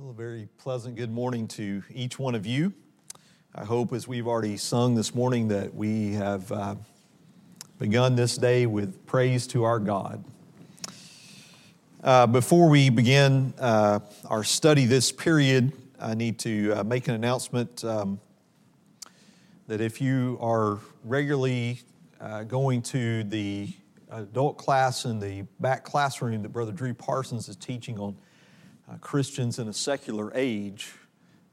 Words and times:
Well, 0.00 0.10
a 0.10 0.14
very 0.14 0.48
pleasant 0.58 0.94
good 0.94 1.10
morning 1.10 1.48
to 1.48 1.82
each 1.92 2.20
one 2.20 2.36
of 2.36 2.46
you. 2.46 2.72
I 3.52 3.64
hope, 3.64 3.92
as 3.92 4.06
we've 4.06 4.28
already 4.28 4.56
sung 4.56 4.94
this 4.94 5.12
morning, 5.12 5.48
that 5.48 5.74
we 5.74 6.12
have 6.12 6.52
uh, 6.52 6.76
begun 7.80 8.14
this 8.14 8.36
day 8.36 8.66
with 8.66 9.04
praise 9.06 9.48
to 9.48 9.64
our 9.64 9.80
God. 9.80 10.22
Uh, 12.00 12.28
before 12.28 12.68
we 12.68 12.90
begin 12.90 13.52
uh, 13.58 13.98
our 14.26 14.44
study 14.44 14.84
this 14.84 15.10
period, 15.10 15.72
I 15.98 16.14
need 16.14 16.38
to 16.40 16.74
uh, 16.74 16.84
make 16.84 17.08
an 17.08 17.16
announcement 17.16 17.84
um, 17.84 18.20
that 19.66 19.80
if 19.80 20.00
you 20.00 20.38
are 20.40 20.78
regularly 21.02 21.80
uh, 22.20 22.44
going 22.44 22.82
to 22.82 23.24
the 23.24 23.72
adult 24.12 24.58
class 24.58 25.06
in 25.06 25.18
the 25.18 25.42
back 25.58 25.82
classroom 25.82 26.42
that 26.42 26.50
Brother 26.50 26.70
Drew 26.70 26.94
Parsons 26.94 27.48
is 27.48 27.56
teaching 27.56 27.98
on 27.98 28.16
uh, 28.88 28.96
Christians 28.98 29.58
in 29.58 29.68
a 29.68 29.72
secular 29.72 30.32
age, 30.34 30.92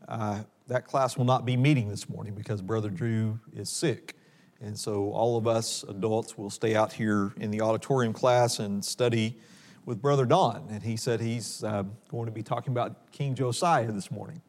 uh, 0.07 0.44
that 0.67 0.85
class 0.85 1.17
will 1.17 1.25
not 1.25 1.45
be 1.45 1.58
meeting 1.58 1.89
this 1.89 2.09
morning 2.09 2.34
because 2.34 2.61
Brother 2.61 2.89
Drew 2.89 3.39
is 3.53 3.70
sick. 3.70 4.16
And 4.61 4.77
so 4.77 5.11
all 5.11 5.38
of 5.38 5.48
us 5.48 5.84
adults 5.84 6.38
will 6.38 6.49
stay 6.49 6.75
out 6.75 6.94
here 6.94 7.34
in 7.38 7.52
the 7.52 7.61
auditorium 7.61 8.13
class 8.13 8.59
and 8.59 8.84
study 8.84 9.38
with 9.85 10.02
Brother 10.02 10.25
Don. 10.25 10.67
And 10.71 10.81
he 10.81 10.98
said 10.98 11.20
he's 11.20 11.63
uh, 11.63 11.84
going 12.09 12.25
to 12.25 12.31
be 12.31 12.41
talking 12.41 12.71
about 12.71 13.11
King 13.11 13.36
Josiah 13.36 13.91
this 13.91 14.09
morning. 14.09 14.41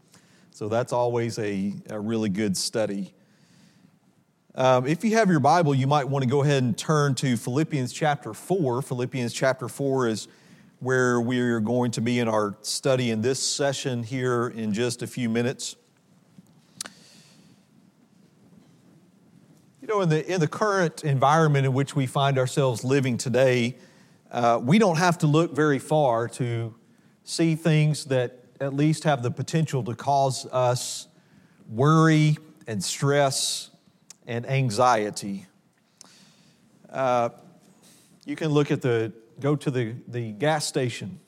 So 0.50 0.68
that's 0.68 0.92
always 0.92 1.38
a, 1.38 1.74
a 1.90 2.00
really 2.00 2.30
good 2.30 2.56
study. 2.56 3.12
Um, 4.54 4.87
if 4.87 5.04
you 5.04 5.16
have 5.16 5.28
your 5.28 5.40
Bible, 5.40 5.74
you 5.74 5.87
might 5.87 6.09
want 6.09 6.23
to 6.23 6.30
go 6.30 6.42
ahead 6.42 6.62
and 6.62 6.78
turn 6.78 7.14
to 7.16 7.37
Philippians 7.37 7.92
chapter 7.92 8.32
4. 8.32 8.80
Philippians 8.80 9.34
chapter 9.34 9.68
4 9.68 10.09
is 10.09 10.28
where 10.80 11.21
we 11.21 11.41
are 11.41 11.61
going 11.61 11.91
to 11.93 12.01
be 12.01 12.19
in 12.19 12.29
our 12.29 12.57
study 12.61 13.11
in 13.11 13.23
this 13.23 13.43
session 13.43 14.03
here 14.03 14.48
in 14.48 14.74
just 14.74 15.02
a 15.02 15.07
few 15.07 15.29
minutes. 15.29 15.77
You 19.80 19.88
know, 19.88 20.01
in 20.02 20.09
the, 20.09 20.33
in 20.33 20.41
the 20.41 20.49
current 20.49 21.05
environment 21.05 21.65
in 21.65 21.73
which 21.73 21.96
we 21.96 22.07
find 22.07 22.38
ourselves 22.38 22.85
living 22.85 23.16
today, 23.16 23.77
uh, 24.30 24.60
we 24.63 24.79
don't 24.79 24.99
have 24.99 25.18
to 25.18 25.27
look 25.27 25.55
very 25.55 25.79
far 25.79 26.29
to 26.29 26.74
see 27.24 27.55
things 27.55 28.07
that 28.07 28.45
at 28.61 28.74
least 28.74 29.05
have 29.05 29.23
the 29.23 29.30
potential 29.30 29.83
to 29.85 29.95
cause 29.95 30.46
us 30.46 31.09
worry 31.68 32.37
and 32.66 32.83
stress 32.83 33.71
and 34.27 34.45
anxiety. 34.46 35.46
Uh, 36.90 37.30
you 38.24 38.37
can 38.37 38.51
look 38.51 38.71
at 38.71 38.83
the 38.83 39.13
go 39.40 39.56
to 39.56 39.70
the, 39.70 39.95
the 40.09 40.32
gas 40.32 40.66
station, 40.66 41.20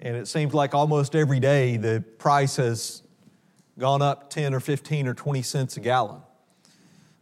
and 0.00 0.16
it 0.16 0.28
seems 0.28 0.54
like 0.54 0.74
almost 0.74 1.14
every 1.14 1.40
day 1.40 1.76
the 1.76 2.04
price 2.18 2.56
has 2.56 3.02
gone 3.78 4.02
up 4.02 4.30
10 4.30 4.54
or 4.54 4.60
15 4.60 5.08
or 5.08 5.14
20 5.14 5.42
cents 5.42 5.76
a 5.76 5.80
gallon. 5.80 6.20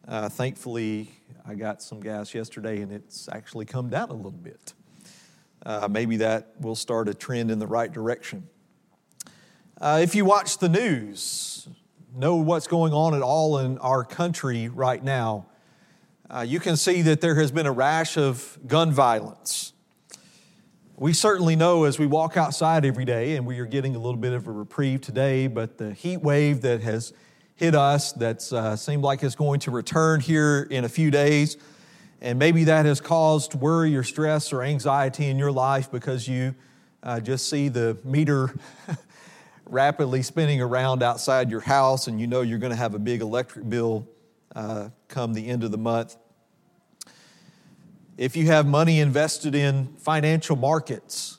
Uh, 0.06 0.28
thankfully, 0.28 1.10
I 1.46 1.54
got 1.54 1.82
some 1.82 2.00
gas 2.00 2.34
yesterday 2.34 2.80
and 2.80 2.92
it's 2.92 3.28
actually 3.30 3.66
come 3.66 3.88
down 3.88 4.10
a 4.10 4.14
little 4.14 4.30
bit. 4.30 4.72
Uh, 5.66 5.88
maybe 5.90 6.18
that 6.18 6.52
will 6.60 6.74
start 6.74 7.08
a 7.08 7.14
trend 7.14 7.50
in 7.50 7.58
the 7.58 7.66
right 7.66 7.92
direction. 7.92 8.48
Uh, 9.80 10.00
if 10.02 10.14
you 10.14 10.24
watch 10.24 10.58
the 10.58 10.68
news, 10.68 11.68
know 12.14 12.36
what's 12.36 12.66
going 12.66 12.92
on 12.92 13.14
at 13.14 13.22
all 13.22 13.58
in 13.58 13.76
our 13.78 14.04
country 14.04 14.68
right 14.68 15.02
now, 15.02 15.46
uh, 16.30 16.40
you 16.40 16.60
can 16.60 16.76
see 16.76 17.02
that 17.02 17.20
there 17.20 17.34
has 17.34 17.50
been 17.50 17.66
a 17.66 17.72
rash 17.72 18.16
of 18.16 18.58
gun 18.66 18.90
violence. 18.90 19.73
We 20.96 21.12
certainly 21.12 21.56
know 21.56 21.84
as 21.84 21.98
we 21.98 22.06
walk 22.06 22.36
outside 22.36 22.84
every 22.84 23.04
day, 23.04 23.34
and 23.34 23.44
we 23.44 23.58
are 23.58 23.66
getting 23.66 23.96
a 23.96 23.98
little 23.98 24.16
bit 24.16 24.32
of 24.32 24.46
a 24.46 24.52
reprieve 24.52 25.00
today, 25.00 25.48
but 25.48 25.76
the 25.76 25.92
heat 25.92 26.18
wave 26.18 26.60
that 26.60 26.82
has 26.82 27.12
hit 27.56 27.74
us 27.74 28.12
that 28.12 28.52
uh, 28.52 28.76
seemed 28.76 29.02
like 29.02 29.24
it's 29.24 29.34
going 29.34 29.58
to 29.60 29.72
return 29.72 30.20
here 30.20 30.68
in 30.70 30.84
a 30.84 30.88
few 30.88 31.10
days, 31.10 31.56
and 32.20 32.38
maybe 32.38 32.62
that 32.64 32.86
has 32.86 33.00
caused 33.00 33.54
worry 33.54 33.96
or 33.96 34.04
stress 34.04 34.52
or 34.52 34.62
anxiety 34.62 35.26
in 35.26 35.36
your 35.36 35.50
life 35.50 35.90
because 35.90 36.28
you 36.28 36.54
uh, 37.02 37.18
just 37.18 37.50
see 37.50 37.66
the 37.68 37.98
meter 38.04 38.54
rapidly 39.66 40.22
spinning 40.22 40.60
around 40.60 41.02
outside 41.02 41.50
your 41.50 41.58
house, 41.58 42.06
and 42.06 42.20
you 42.20 42.28
know 42.28 42.42
you're 42.42 42.60
going 42.60 42.70
to 42.70 42.76
have 42.76 42.94
a 42.94 43.00
big 43.00 43.20
electric 43.20 43.68
bill 43.68 44.06
uh, 44.54 44.90
come 45.08 45.34
the 45.34 45.48
end 45.48 45.64
of 45.64 45.72
the 45.72 45.78
month. 45.78 46.16
If 48.16 48.36
you 48.36 48.46
have 48.46 48.64
money 48.64 49.00
invested 49.00 49.56
in 49.56 49.88
financial 49.98 50.54
markets, 50.54 51.38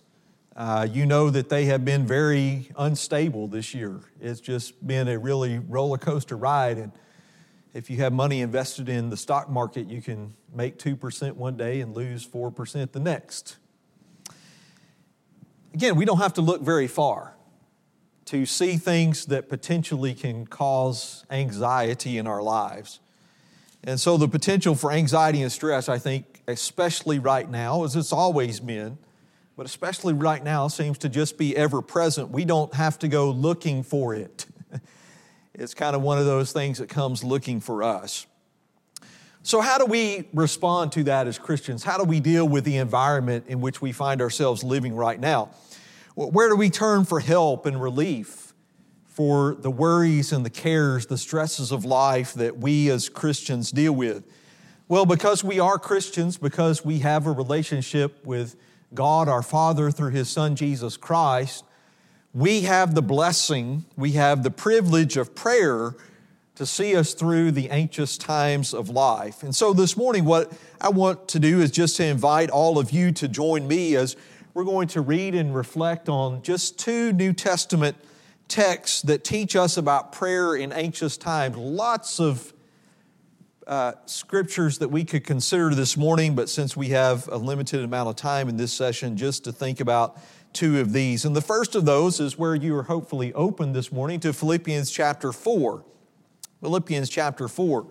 uh, 0.58 0.86
you 0.92 1.06
know 1.06 1.30
that 1.30 1.48
they 1.48 1.66
have 1.66 1.86
been 1.86 2.06
very 2.06 2.70
unstable 2.78 3.48
this 3.48 3.74
year. 3.74 4.02
It's 4.20 4.42
just 4.42 4.86
been 4.86 5.08
a 5.08 5.18
really 5.18 5.60
roller 5.60 5.98
coaster 5.98 6.36
ride. 6.36 6.78
And 6.78 6.92
if 7.74 7.90
you 7.90 7.98
have 7.98 8.12
money 8.12 8.42
invested 8.42 8.90
in 8.90 9.10
the 9.10 9.16
stock 9.16 9.50
market, 9.50 9.88
you 9.88 10.02
can 10.02 10.34
make 10.54 10.78
2% 10.78 11.38
one 11.38 11.56
day 11.56 11.80
and 11.80 11.96
lose 11.96 12.28
4% 12.28 12.92
the 12.92 13.00
next. 13.00 13.56
Again, 15.74 15.96
we 15.96 16.04
don't 16.04 16.20
have 16.20 16.34
to 16.34 16.42
look 16.42 16.62
very 16.62 16.88
far 16.88 17.36
to 18.26 18.46
see 18.46 18.76
things 18.76 19.28
that 19.28 19.48
potentially 19.48 20.14
can 20.14 20.46
cause 20.46 21.26
anxiety 21.30 22.18
in 22.18 22.28
our 22.28 22.44
lives. 22.44 23.00
And 23.86 23.98
so 23.98 24.18
the 24.18 24.28
potential 24.28 24.76
for 24.76 24.92
anxiety 24.92 25.42
and 25.42 25.52
stress, 25.52 25.88
I 25.88 26.00
think, 26.00 26.35
especially 26.48 27.20
right 27.20 27.50
now, 27.50 27.84
as 27.84 27.96
it's 27.96 28.14
always 28.14 28.60
been, 28.60 28.98
but 29.58 29.66
especially 29.66 30.14
right 30.14 30.44
now, 30.44 30.68
seems 30.68 30.98
to 31.00 31.10
just 31.10 31.38
be 31.38 31.56
ever 31.56 31.82
present. 31.82 32.30
We 32.30 32.46
don't 32.46 32.74
have 32.74 33.00
to 33.00 33.08
go 33.08 33.32
looking 33.32 33.84
for 33.84 34.14
it. 34.14 34.46
it's 35.54 35.74
kind 35.74 35.96
of 35.96 36.02
one 36.02 36.18
of 36.18 36.26
those 36.26 36.52
things 36.52 36.80
that 36.80 36.90
comes 36.90 37.24
looking 37.24 37.60
for 37.60 37.84
us. 37.84 38.26
So, 39.44 39.62
how 39.62 39.78
do 39.78 39.86
we 39.86 40.28
respond 40.34 40.92
to 40.94 41.04
that 41.04 41.28
as 41.28 41.38
Christians? 41.38 41.84
How 41.84 41.98
do 41.98 42.04
we 42.04 42.20
deal 42.20 42.48
with 42.48 42.64
the 42.64 42.78
environment 42.78 43.46
in 43.48 43.62
which 43.62 43.82
we 43.82 43.92
find 43.92 44.22
ourselves 44.22 44.64
living 44.64 44.96
right 44.96 45.20
now? 45.20 45.52
Where 46.16 46.50
do 46.50 46.56
we 46.56 46.70
turn 46.70 47.06
for 47.06 47.20
help 47.20 47.66
and 47.66 47.82
relief? 47.82 48.46
for 49.16 49.56
the 49.56 49.72
worries 49.72 50.34
and 50.34 50.46
the 50.46 50.50
cares, 50.50 51.06
the 51.06 51.18
stresses 51.18 51.72
of 51.72 51.86
life 51.86 52.34
that 52.34 52.58
we 52.58 52.90
as 52.90 53.08
Christians 53.08 53.72
deal 53.72 53.94
with? 53.94 54.26
Well, 54.88 55.08
because 55.08 55.44
we 55.44 55.60
are 55.60 55.80
Christians, 55.80 56.38
because 56.38 56.86
we 56.86 57.00
have 57.00 57.26
a 57.26 57.32
relationship 57.32 58.24
with 58.24 58.56
God 58.94 59.28
our 59.28 59.42
Father 59.42 59.90
through 59.90 60.12
His 60.12 60.30
Son 60.30 60.56
Jesus 60.56 60.96
Christ, 60.96 61.66
we 62.36 62.62
have 62.62 62.94
the 62.94 63.02
blessing, 63.02 63.86
we 63.98 64.12
have 64.12 64.44
the 64.44 64.52
privilege 64.52 65.18
of 65.18 65.34
prayer 65.34 65.96
to 66.54 66.68
see 66.68 66.96
us 66.96 67.16
through 67.16 67.50
the 67.50 67.72
anxious 67.72 68.16
times 68.16 68.76
of 68.76 68.88
life. 68.88 69.42
And 69.42 69.56
so 69.56 69.74
this 69.74 69.98
morning, 69.98 70.24
what 70.24 70.54
I 70.80 70.90
want 70.90 71.30
to 71.30 71.40
do 71.40 71.62
is 71.62 71.72
just 71.72 71.98
to 71.98 72.06
invite 72.06 72.52
all 72.52 72.78
of 72.78 72.92
you 72.92 73.12
to 73.14 73.28
join 73.28 73.68
me 73.68 73.96
as 73.96 74.16
we're 74.54 74.66
going 74.66 74.90
to 74.90 75.02
read 75.02 75.34
and 75.34 75.56
reflect 75.56 76.10
on 76.10 76.44
just 76.44 76.78
two 76.78 77.12
New 77.12 77.34
Testament 77.34 77.98
texts 78.48 79.02
that 79.02 79.24
teach 79.24 79.56
us 79.56 79.78
about 79.78 80.12
prayer 80.12 80.56
in 80.56 80.72
anxious 80.72 81.18
times. 81.18 81.58
Lots 81.58 82.20
of 82.20 82.54
uh, 83.68 83.94
scriptures 84.06 84.78
that 84.78 84.90
we 84.90 85.04
could 85.04 85.24
consider 85.24 85.74
this 85.74 85.98
morning, 85.98 86.36
but 86.36 86.50
since 86.50 86.78
we 86.78 86.90
have 86.90 87.28
a 87.30 87.38
limited 87.38 87.84
amount 87.84 88.10
of 88.10 88.16
time 88.16 88.48
in 88.48 88.58
this 88.58 88.72
session, 88.72 89.18
just 89.18 89.44
to 89.46 89.52
think 89.52 89.80
about 89.80 90.18
two 90.54 90.80
of 90.80 90.94
these. 90.94 91.26
And 91.26 91.36
the 91.36 91.42
first 91.42 91.76
of 91.76 91.86
those 91.86 92.20
is 92.20 92.38
where 92.38 92.56
you 92.56 92.76
are 92.76 92.84
hopefully 92.84 93.34
open 93.34 93.74
this 93.74 93.92
morning 93.92 94.20
to 94.22 94.34
Philippians 94.34 94.92
chapter 94.92 95.32
4. 95.32 95.84
Philippians 96.62 97.10
chapter 97.10 97.48
4. 97.48 97.88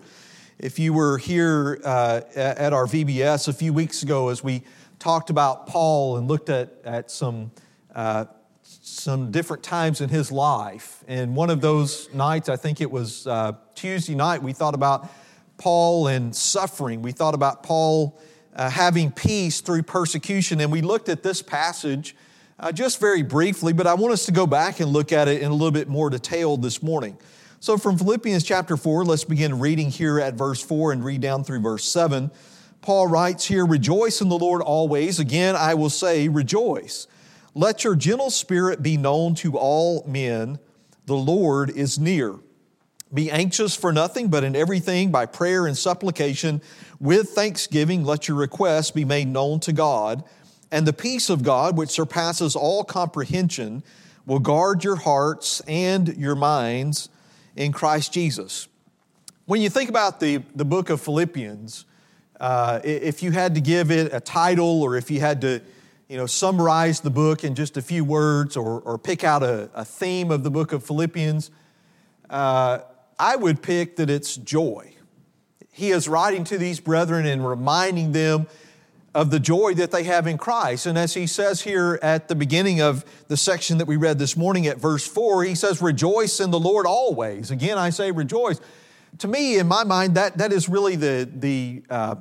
If 0.57 0.79
you 0.79 0.93
were 0.93 1.17
here 1.17 1.81
uh, 1.83 2.21
at 2.35 2.71
our 2.71 2.85
VBS 2.85 3.47
a 3.47 3.53
few 3.53 3.73
weeks 3.73 4.01
ago 4.01 4.29
as 4.29 4.43
we 4.43 4.63
talked 4.99 5.29
about 5.29 5.67
Paul 5.67 6.17
and 6.17 6.27
looked 6.27 6.49
at, 6.49 6.73
at 6.85 7.11
some 7.11 7.51
uh, 7.93 8.25
some 8.61 9.31
different 9.31 9.63
times 9.63 10.01
in 10.01 10.09
his 10.09 10.31
life. 10.31 11.03
And 11.07 11.35
one 11.35 11.49
of 11.49 11.61
those 11.61 12.11
nights, 12.13 12.49
I 12.49 12.55
think 12.55 12.81
it 12.81 12.89
was 12.89 13.27
uh, 13.27 13.53
Tuesday 13.75 14.15
night, 14.15 14.41
we 14.41 14.53
thought 14.53 14.73
about 14.73 15.09
Paul 15.57 16.07
and 16.07 16.35
suffering. 16.35 17.01
We 17.01 17.11
thought 17.11 17.33
about 17.33 17.63
Paul 17.63 18.19
uh, 18.55 18.69
having 18.69 19.11
peace 19.11 19.61
through 19.61 19.83
persecution. 19.83 20.61
And 20.61 20.71
we 20.71 20.81
looked 20.81 21.09
at 21.09 21.23
this 21.23 21.41
passage 21.41 22.15
uh, 22.59 22.71
just 22.71 22.99
very 22.99 23.21
briefly, 23.21 23.73
but 23.73 23.85
I 23.85 23.93
want 23.93 24.13
us 24.13 24.25
to 24.27 24.31
go 24.31 24.47
back 24.47 24.79
and 24.79 24.91
look 24.91 25.11
at 25.11 25.27
it 25.27 25.41
in 25.41 25.51
a 25.51 25.53
little 25.53 25.71
bit 25.71 25.87
more 25.87 26.09
detail 26.09 26.57
this 26.57 26.81
morning. 26.81 27.17
So, 27.59 27.77
from 27.77 27.97
Philippians 27.97 28.43
chapter 28.43 28.77
4, 28.77 29.05
let's 29.05 29.23
begin 29.23 29.59
reading 29.59 29.89
here 29.89 30.19
at 30.19 30.35
verse 30.35 30.61
4 30.61 30.91
and 30.91 31.03
read 31.03 31.21
down 31.21 31.43
through 31.43 31.61
verse 31.61 31.83
7. 31.83 32.31
Paul 32.81 33.07
writes 33.07 33.45
here, 33.45 33.65
Rejoice 33.65 34.21
in 34.21 34.29
the 34.29 34.37
Lord 34.37 34.61
always. 34.61 35.19
Again, 35.19 35.55
I 35.55 35.73
will 35.73 35.89
say, 35.89 36.27
rejoice. 36.27 37.07
Let 37.55 37.83
your 37.83 37.95
gentle 37.95 38.29
spirit 38.29 38.83
be 38.83 38.97
known 38.97 39.33
to 39.35 39.57
all 39.57 40.05
men. 40.07 40.59
The 41.07 41.15
Lord 41.15 41.71
is 41.71 41.97
near. 41.97 42.35
Be 43.15 43.31
anxious 43.31 43.75
for 43.75 43.93
nothing, 43.93 44.27
but 44.27 44.43
in 44.43 44.55
everything 44.55 45.09
by 45.09 45.25
prayer 45.25 45.65
and 45.65 45.77
supplication 45.77 46.61
with 46.99 47.29
thanksgiving, 47.29 48.03
let 48.03 48.27
your 48.27 48.37
requests 48.37 48.91
be 48.91 49.05
made 49.05 49.29
known 49.29 49.61
to 49.61 49.73
God. 49.73 50.23
And 50.71 50.85
the 50.85 50.93
peace 50.93 51.29
of 51.29 51.41
God, 51.41 51.77
which 51.77 51.89
surpasses 51.89 52.55
all 52.55 52.83
comprehension, 52.83 53.83
will 54.25 54.39
guard 54.39 54.83
your 54.83 54.97
hearts 54.97 55.61
and 55.61 56.09
your 56.17 56.35
minds 56.35 57.09
in 57.55 57.71
Christ 57.71 58.11
Jesus. 58.11 58.67
When 59.45 59.61
you 59.61 59.69
think 59.69 59.89
about 59.89 60.19
the, 60.19 60.41
the 60.53 60.65
book 60.65 60.89
of 60.89 60.99
Philippians, 60.99 61.85
uh, 62.39 62.81
if 62.83 63.23
you 63.23 63.31
had 63.31 63.55
to 63.55 63.61
give 63.61 63.91
it 63.91 64.13
a 64.13 64.19
title 64.19 64.81
or 64.81 64.97
if 64.97 65.09
you 65.09 65.21
had 65.21 65.39
to 65.41 65.61
you 66.09 66.17
know, 66.17 66.25
summarize 66.25 66.99
the 66.99 67.09
book 67.09 67.43
in 67.43 67.55
just 67.55 67.77
a 67.77 67.81
few 67.81 68.03
words 68.03 68.57
or, 68.57 68.81
or 68.81 68.97
pick 68.97 69.23
out 69.23 69.41
a, 69.41 69.69
a 69.73 69.85
theme 69.85 70.31
of 70.31 70.43
the 70.43 70.51
book 70.51 70.73
of 70.73 70.83
Philippians, 70.83 71.49
uh, 72.29 72.79
I 73.17 73.35
would 73.35 73.61
pick 73.61 73.95
that 73.97 74.09
it's 74.09 74.35
joy. 74.35 74.93
He 75.71 75.91
is 75.91 76.07
writing 76.07 76.43
to 76.45 76.57
these 76.57 76.79
brethren 76.79 77.25
and 77.25 77.47
reminding 77.47 78.11
them 78.11 78.47
of 79.13 79.31
the 79.31 79.39
joy 79.39 79.73
that 79.73 79.91
they 79.91 80.03
have 80.03 80.27
in 80.27 80.37
Christ. 80.37 80.85
And 80.85 80.97
as 80.97 81.13
he 81.13 81.25
says 81.25 81.61
here 81.61 81.97
at 82.01 82.27
the 82.27 82.35
beginning 82.35 82.81
of 82.81 83.05
the 83.29 83.37
section 83.37 83.77
that 83.77 83.87
we 83.87 83.95
read 83.95 84.19
this 84.19 84.35
morning 84.35 84.67
at 84.67 84.77
verse 84.77 85.07
4, 85.07 85.45
he 85.45 85.55
says, 85.55 85.81
Rejoice 85.81 86.41
in 86.41 86.51
the 86.51 86.59
Lord 86.59 86.85
always. 86.85 87.49
Again, 87.49 87.77
I 87.77 87.91
say 87.91 88.11
rejoice. 88.11 88.59
To 89.19 89.29
me, 89.29 89.57
in 89.57 89.67
my 89.67 89.85
mind, 89.85 90.15
that, 90.15 90.37
that 90.37 90.51
is 90.51 90.67
really 90.67 90.97
the, 90.97 91.29
the, 91.33 91.83
uh, 91.89 92.15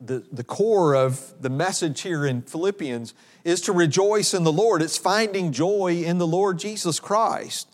the, 0.00 0.24
the 0.32 0.44
core 0.44 0.94
of 0.94 1.34
the 1.40 1.50
message 1.50 2.00
here 2.00 2.24
in 2.24 2.40
Philippians 2.40 3.12
is 3.44 3.60
to 3.62 3.72
rejoice 3.72 4.32
in 4.32 4.44
the 4.44 4.52
Lord. 4.52 4.80
It's 4.80 4.96
finding 4.96 5.52
joy 5.52 6.02
in 6.04 6.16
the 6.16 6.26
Lord 6.26 6.58
Jesus 6.58 7.00
Christ. 7.00 7.68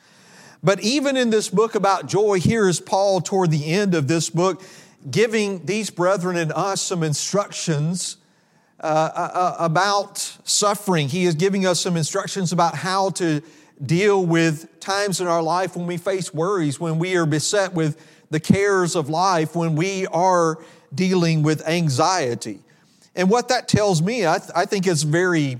But 0.63 0.81
even 0.81 1.17
in 1.17 1.31
this 1.31 1.49
book 1.49 1.75
about 1.75 2.07
joy, 2.07 2.41
here 2.41 2.69
is 2.69 2.81
Paul 2.81 3.21
toward 3.21 3.51
the 3.51 3.67
end 3.67 3.95
of 3.95 4.09
this 4.09 4.31
book 4.31 4.63
giving 5.09 5.65
these 5.65 5.91
brethren 5.91 6.37
and 6.37 6.53
us 6.53 6.83
some 6.83 7.03
instructions 7.03 8.17
uh, 8.81 8.87
uh, 8.87 9.31
uh, 9.35 9.57
about 9.59 10.19
suffering. 10.45 11.09
He 11.09 11.25
is 11.25 11.35
giving 11.35 11.67
us 11.67 11.81
some 11.81 11.97
instructions 11.97 12.53
about 12.53 12.75
how 12.75 13.11
to 13.11 13.43
deal 13.85 14.25
with 14.25 14.81
times 14.81 15.21
in 15.21 15.27
our 15.27 15.43
life 15.43 15.77
when 15.77 15.87
we 15.87 15.97
face 15.97 16.35
worries, 16.35 16.81
when 16.81 16.99
we 16.99 17.17
are 17.17 17.27
beset 17.27 17.75
with 17.75 18.05
the 18.31 18.41
cares 18.41 18.97
of 18.97 19.09
life, 19.09 19.55
when 19.55 19.77
we 19.77 20.07
are 20.09 20.59
dealing 20.95 21.43
with 21.43 21.67
anxiety. 21.67 22.61
And 23.15 23.31
what 23.31 23.49
that 23.49 23.69
tells 23.69 24.03
me, 24.03 24.27
I, 24.27 24.39
th- 24.39 24.51
I 24.55 24.65
think 24.65 24.87
is 24.87 25.03
very 25.03 25.59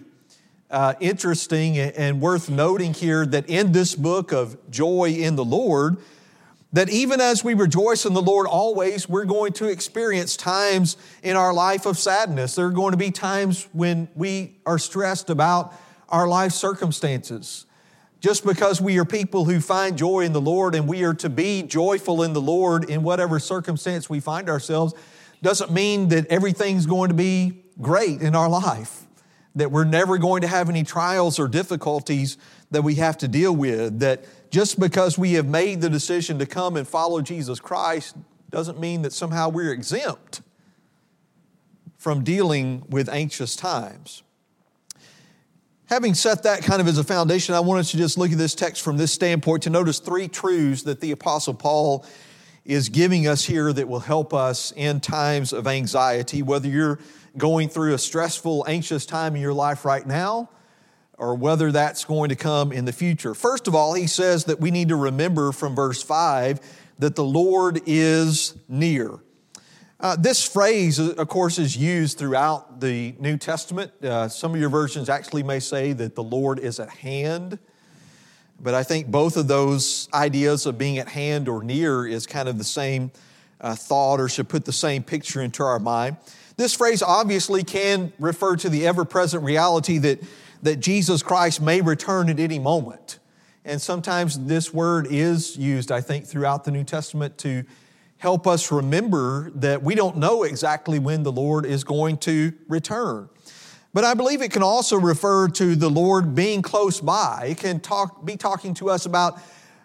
uh, 0.71 0.95
interesting 1.01 1.79
and 1.79 2.21
worth 2.21 2.51
noting 2.51 2.95
here 2.95 3.25
that 3.27 3.49
in 3.49 3.73
this 3.73 3.95
book 3.95 4.33
of 4.33 4.57
joy 4.71 5.11
in 5.11 5.37
the 5.37 5.45
Lord, 5.45 5.97
that 6.73 6.91
even 6.91 7.21
as 7.21 7.43
we 7.43 7.55
rejoice 7.55 8.05
in 8.05 8.13
the 8.13 8.23
Lord 8.23 8.47
always, 8.47 9.09
we're 9.09 9.25
going 9.25 9.53
to 9.55 9.67
experience 9.67 10.37
times 10.37 10.97
in 11.23 11.37
our 11.37 11.55
life 11.55 11.87
of 11.87 11.97
sadness. 11.97 12.55
There 12.55 12.67
are 12.67 12.71
going 12.71 12.91
to 12.93 12.99
be 12.99 13.11
times 13.11 13.67
when 13.73 14.09
we 14.15 14.57
are 14.67 14.79
stressed 14.79 15.31
about 15.31 15.73
our 16.11 16.29
life 16.29 16.53
circumstances. 16.53 17.65
Just 18.21 18.45
because 18.45 18.81
we 18.81 18.99
are 18.99 19.05
people 19.05 19.45
who 19.45 19.61
find 19.61 19.97
joy 19.97 20.21
in 20.21 20.33
the 20.33 20.41
Lord 20.41 20.75
and 20.75 20.89
we 20.89 21.05
are 21.05 21.15
to 21.15 21.31
be 21.31 21.63
joyful 21.63 22.23
in 22.23 22.33
the 22.33 22.41
Lord 22.41 22.91
in 22.91 23.03
whatever 23.03 23.39
circumstance 23.39 24.11
we 24.11 24.21
find 24.21 24.51
ourselves, 24.51 24.93
doesn't 25.41 25.71
mean 25.71 26.09
that 26.09 26.27
everything's 26.27 26.85
going 26.85 27.09
to 27.09 27.15
be 27.15 27.63
great 27.81 28.21
in 28.21 28.35
our 28.35 28.49
life, 28.49 29.07
that 29.59 29.71
we're 29.71 29.85
never 29.85 30.19
going 30.19 30.43
to 30.43 30.49
have 30.49 30.69
any 30.69 30.85
trials 30.85 31.39
or 31.39 31.49
difficulties 31.49 32.39
that 32.71 32.83
we 32.83 32.97
have 32.97 33.19
to 33.19 33.29
deal 33.29 33.55
with, 33.55 34.01
that 34.01 34.25
just 34.51 34.81
because 34.81 35.19
we 35.19 35.35
have 35.35 35.47
made 35.47 35.81
the 35.81 35.91
decision 35.91 36.39
to 36.39 36.47
come 36.47 36.77
and 36.77 36.87
follow 36.87 37.21
Jesus 37.21 37.61
Christ 37.61 38.17
doesn't 38.51 38.81
mean 38.81 39.03
that 39.03 39.13
somehow 39.13 39.49
we're 39.49 39.73
exempt 39.73 40.43
from 41.99 42.25
dealing 42.25 42.85
with 42.89 43.09
anxious 43.09 43.57
times. 43.57 44.23
Having 45.87 46.15
set 46.15 46.43
that 46.43 46.63
kind 46.63 46.81
of 46.81 46.87
as 46.87 46.99
a 46.99 47.05
foundation, 47.05 47.55
I 47.55 47.61
wanted 47.61 47.87
to 47.87 47.97
just 47.97 48.19
look 48.19 48.31
at 48.31 48.39
this 48.39 48.55
text 48.55 48.83
from 48.83 48.97
this 48.97 49.13
standpoint 49.13 49.63
to 49.65 49.71
notice 49.71 49.99
three 49.99 50.29
truths 50.29 50.83
that 50.83 51.01
the 51.01 51.13
Apostle 51.13 51.55
Paul 51.55 52.05
is 52.65 52.91
giving 52.91 53.27
us 53.27 53.45
here 53.45 53.73
that 53.73 53.89
will 53.89 54.01
help 54.01 54.35
us 54.35 54.73
in 54.77 55.01
times 55.01 55.55
of 55.55 55.67
anxiety, 55.67 56.43
whether 56.43 56.69
you're 56.69 56.99
going 57.39 57.69
through 57.69 57.95
a 57.95 57.99
stressful, 57.99 58.65
anxious 58.69 59.07
time 59.07 59.35
in 59.37 59.43
your 59.43 59.55
life 59.55 59.85
right 59.85 60.07
now, 60.07 60.51
or 61.17 61.35
whether 61.35 61.73
that's 61.73 62.05
going 62.05 62.29
to 62.29 62.37
come 62.37 62.73
in 62.73 62.85
the 62.85 62.93
future. 62.93 63.35
First 63.35 63.67
of 63.67 63.75
all, 63.75 63.95
he 63.95 64.07
says 64.07 64.45
that 64.45 64.61
we 64.61 64.71
need 64.71 64.89
to 64.89 64.97
remember 64.97 65.53
from 65.53 65.75
verse 65.75 66.03
5 66.03 66.61
that 66.99 67.17
the 67.17 67.25
Lord 67.25 67.81
is 67.87 68.55
near. 68.69 69.19
Uh, 70.01 70.15
this 70.15 70.47
phrase, 70.47 71.01
of 71.01 71.29
course, 71.29 71.59
is 71.59 71.77
used 71.77 72.19
throughout 72.19 72.81
the 72.81 73.15
New 73.19 73.37
Testament. 73.37 73.93
Uh, 74.03 74.29
some 74.29 74.55
of 74.55 74.61
your 74.61 74.69
versions 74.69 75.09
actually 75.09 75.43
may 75.43 75.59
say 75.59 75.93
that 75.93 76.15
the 76.15 76.23
Lord 76.23 76.61
is 76.61 76.79
at 76.79 76.89
hand. 76.89 77.59
But 78.61 78.75
I 78.75 78.83
think 78.83 79.09
both 79.09 79.37
of 79.37 79.49
those 79.49 80.09
ideas 80.15 80.67
of 80.67 80.79
being 80.79 80.99
at 80.99 81.09
hand 81.09 81.49
or 81.49 81.65
near 81.65 82.07
is 82.07 82.27
kind 82.27 82.49
of 82.49 82.59
the 82.59 82.65
same 82.65 83.11
uh, 83.61 83.75
thought 83.75 84.21
or 84.21 84.29
should 84.29 84.49
put 84.49 84.65
the 84.65 84.73
same 84.73 85.03
picture 85.03 85.43
into 85.43 85.63
our 85.63 85.79
mind. 85.79 86.17
This 86.59 86.75
phrase 86.75 87.03
obviously 87.03 87.65
can 87.65 88.13
refer 88.19 88.57
to 88.57 88.69
the 88.69 88.87
ever 88.87 89.07
present 89.07 89.43
reality 89.43 89.97
that 89.97 90.23
that 90.63 90.77
Jesus 90.81 91.23
Christ 91.23 91.61
may 91.61 91.81
return 91.81 92.29
at 92.29 92.41
any 92.41 92.59
moment. 92.59 93.19
And 93.65 93.81
sometimes 93.81 94.39
this 94.47 94.73
word 94.73 95.07
is 95.11 95.57
used, 95.57 95.93
I 95.93 96.01
think, 96.01 96.27
throughout 96.27 96.65
the 96.65 96.71
New 96.71 96.85
Testament 96.85 97.39
to 97.39 97.65
help 98.17 98.47
us 98.47 98.73
remember 98.73 99.51
that 99.55 99.83
we 99.83 99.95
don't 99.95 100.17
know 100.17 100.43
exactly 100.43 100.99
when 100.99 101.23
the 101.23 101.33
Lord 101.33 101.67
is 101.67 101.85
going 101.85 102.17
to 102.19 102.53
return. 102.67 103.29
But 103.95 104.05
I 104.05 104.15
believe 104.15 104.43
it 104.43 104.53
can 104.53 104.63
also 104.63 104.97
refer 104.97 105.49
to 105.49 105.77
the 105.77 105.89
Lord 105.89 106.35
being 106.35 106.63
close 106.63 107.01
by. 107.01 107.49
It 107.51 107.59
can 107.59 107.81
talk, 107.81 108.25
be 108.25 108.37
talking 108.37 108.75
to 108.75 108.91
us 108.91 109.07
about 109.07 109.41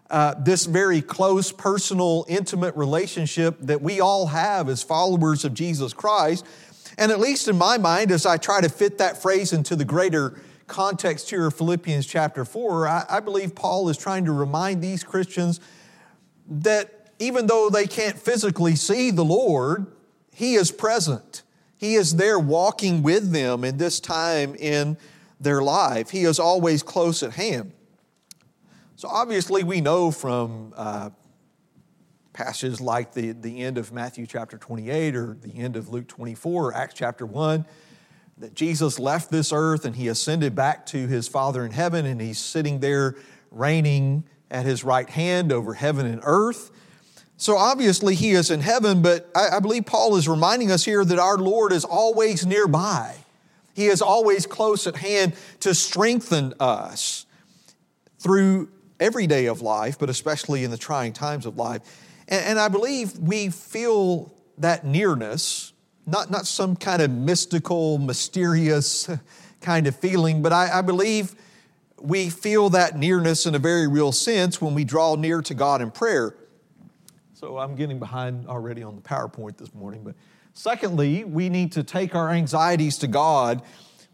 uh, 0.10 0.36
this 0.36 0.66
very 0.66 1.02
close, 1.02 1.52
personal, 1.52 2.26
intimate 2.28 2.76
relationship 2.76 3.58
that 3.62 3.82
we 3.82 4.00
all 4.00 4.28
have 4.28 4.70
as 4.70 4.84
followers 4.84 5.46
of 5.46 5.54
Jesus 5.54 5.94
Christ. 5.94 6.46
And 6.98 7.12
at 7.12 7.20
least 7.20 7.48
in 7.48 7.58
my 7.58 7.78
mind, 7.78 8.12
as 8.12 8.26
I 8.26 8.38
try 8.38 8.62
to 8.62 8.70
fit 8.70 9.00
that 9.00 9.22
phrase 9.22 9.54
into 9.54 9.76
the 9.76 9.86
greater 9.86 10.40
context 10.68 11.30
here 11.30 11.48
of 11.48 11.56
Philippians 11.56 12.06
chapter 12.06 12.46
4, 12.46 12.88
I, 12.88 13.06
I 13.10 13.20
believe 13.20 13.56
Paul 13.56 13.90
is 13.90 13.98
trying 13.98 14.26
to 14.26 14.32
remind 14.32 14.82
these 14.82 15.04
Christians 15.04 15.60
that 16.48 17.12
even 17.20 17.48
though 17.48 17.70
they 17.70 17.88
can't 17.88 18.18
physically 18.18 18.76
see 18.76 19.10
the 19.12 19.26
Lord, 19.26 19.88
He 20.34 20.56
is 20.56 20.72
present. 20.72 21.44
He 21.78 21.96
is 21.96 22.16
there 22.16 22.40
walking 22.40 23.04
with 23.04 23.32
them 23.32 23.64
in 23.64 23.78
this 23.78 24.00
time 24.00 24.56
in 24.56 24.98
their 25.40 25.62
life. 25.62 26.12
He 26.12 26.24
is 26.24 26.40
always 26.40 26.84
close 26.84 27.24
at 27.24 27.34
hand. 27.34 27.74
So, 28.95 29.07
obviously, 29.07 29.64
we 29.64 29.81
know 29.81 30.12
from 30.12 30.73
uh, 30.76 31.09
passages 32.33 32.81
like 32.81 33.14
the, 33.14 33.31
the 33.31 33.62
end 33.62 33.78
of 33.78 33.92
Matthew 33.92 34.26
chapter 34.26 34.57
28 34.57 35.16
or 35.16 35.38
the 35.42 35.57
end 35.57 35.76
of 35.76 35.90
Luke 35.90 36.07
24 36.07 36.68
or 36.68 36.73
Acts 36.73 36.95
chapter 36.95 37.26
1 37.26 37.66
that 38.40 38.56
Jesus 38.56 39.00
left 39.00 39.31
this 39.31 39.54
earth 39.54 39.85
and 39.85 39.95
he 39.95 40.07
ascended 40.07 40.56
back 40.56 40.85
to 40.88 41.07
his 41.07 41.28
Father 41.28 41.66
in 41.66 41.71
heaven 41.71 42.06
and 42.06 42.19
he's 42.19 42.40
sitting 42.40 42.80
there 42.80 43.16
reigning 43.52 44.23
at 44.50 44.66
his 44.66 44.83
right 44.83 45.09
hand 45.09 45.52
over 45.52 45.73
heaven 45.76 46.06
and 46.06 46.21
earth. 46.23 46.71
So 47.38 47.57
obviously 47.57 48.16
he 48.16 48.31
is 48.31 48.52
in 48.52 48.62
heaven, 48.62 49.02
but 49.02 49.30
I, 49.35 49.57
I 49.57 49.59
believe 49.59 49.85
Paul 49.85 50.16
is 50.16 50.28
reminding 50.28 50.71
us 50.71 50.83
here 50.83 51.06
that 51.06 51.19
our 51.19 51.38
Lord 51.38 51.71
is 51.71 51.85
always 51.85 52.45
nearby. 52.45 53.16
He 53.76 53.88
is 53.88 54.02
always 54.02 54.45
close 54.45 54.88
at 54.88 54.95
hand 54.95 55.33
to 55.62 55.73
strengthen 55.73 56.54
us 56.59 57.26
through 58.19 58.69
every 59.04 59.28
day 59.28 59.45
of 59.45 59.62
life, 59.62 60.00
but 60.00 60.10
especially 60.10 60.64
in 60.64 60.72
the 60.72 60.78
trying 60.78 61.14
times 61.14 61.45
of 61.45 61.57
life. 61.57 61.81
And, 62.28 62.45
and 62.45 62.60
I 62.60 62.69
believe 62.69 63.18
we 63.19 63.50
feel 63.50 64.33
that 64.57 64.86
nearness 64.86 65.74
not, 66.06 66.30
not 66.30 66.45
some 66.45 66.76
kind 66.76 67.02
of 67.02 67.12
mystical, 67.12 67.98
mysterious 67.98 69.10
kind 69.62 69.88
of 69.88 69.95
feeling, 69.95 70.42
but 70.42 70.52
I, 70.52 70.80
I 70.80 70.81
believe 70.81 71.36
we 72.00 72.30
feel 72.30 72.69
that 72.72 72.98
nearness 72.98 73.45
in 73.45 73.56
a 73.56 73.60
very 73.60 73.88
real 73.88 74.12
sense 74.12 74.62
when 74.62 74.74
we 74.74 74.83
draw 74.83 75.16
near 75.16 75.42
to 75.42 75.54
God 75.54 75.81
in 75.81 75.92
prayer. 75.92 76.36
So 77.33 77.57
I'm 77.57 77.76
getting 77.76 78.00
behind 78.00 78.48
already 78.48 78.83
on 78.83 78.95
the 78.95 79.02
PowerPoint 79.02 79.57
this 79.57 79.74
morning. 79.74 80.04
But 80.04 80.16
secondly, 80.54 81.24
we 81.24 81.50
need 81.50 81.72
to 81.74 81.83
take 81.83 82.16
our 82.16 82.30
anxieties 82.30 82.98
to 83.00 83.07
God 83.07 83.62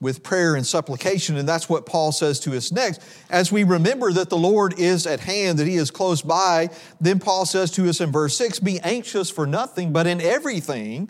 with 0.02 0.24
prayer 0.24 0.56
and 0.56 0.66
supplication. 0.66 1.38
And 1.38 1.48
that's 1.48 1.68
what 1.68 1.86
Paul 1.86 2.12
says 2.12 2.40
to 2.42 2.56
us 2.56 2.72
next. 2.72 3.02
As 3.30 3.52
we 3.52 3.64
remember 3.64 4.12
that 4.14 4.30
the 4.30 4.38
Lord 4.38 4.80
is 4.80 5.06
at 5.06 5.20
hand, 5.20 5.60
that 5.60 5.68
he 5.68 5.76
is 5.76 5.92
close 5.92 6.22
by, 6.22 6.70
then 7.02 7.20
Paul 7.20 7.46
says 7.46 7.72
to 7.72 7.90
us 7.90 8.02
in 8.02 8.12
verse 8.12 8.38
6 8.38 8.60
Be 8.60 8.80
anxious 8.80 9.30
for 9.30 9.46
nothing, 9.46 9.92
but 9.92 10.08
in 10.08 10.22
everything 10.22 11.10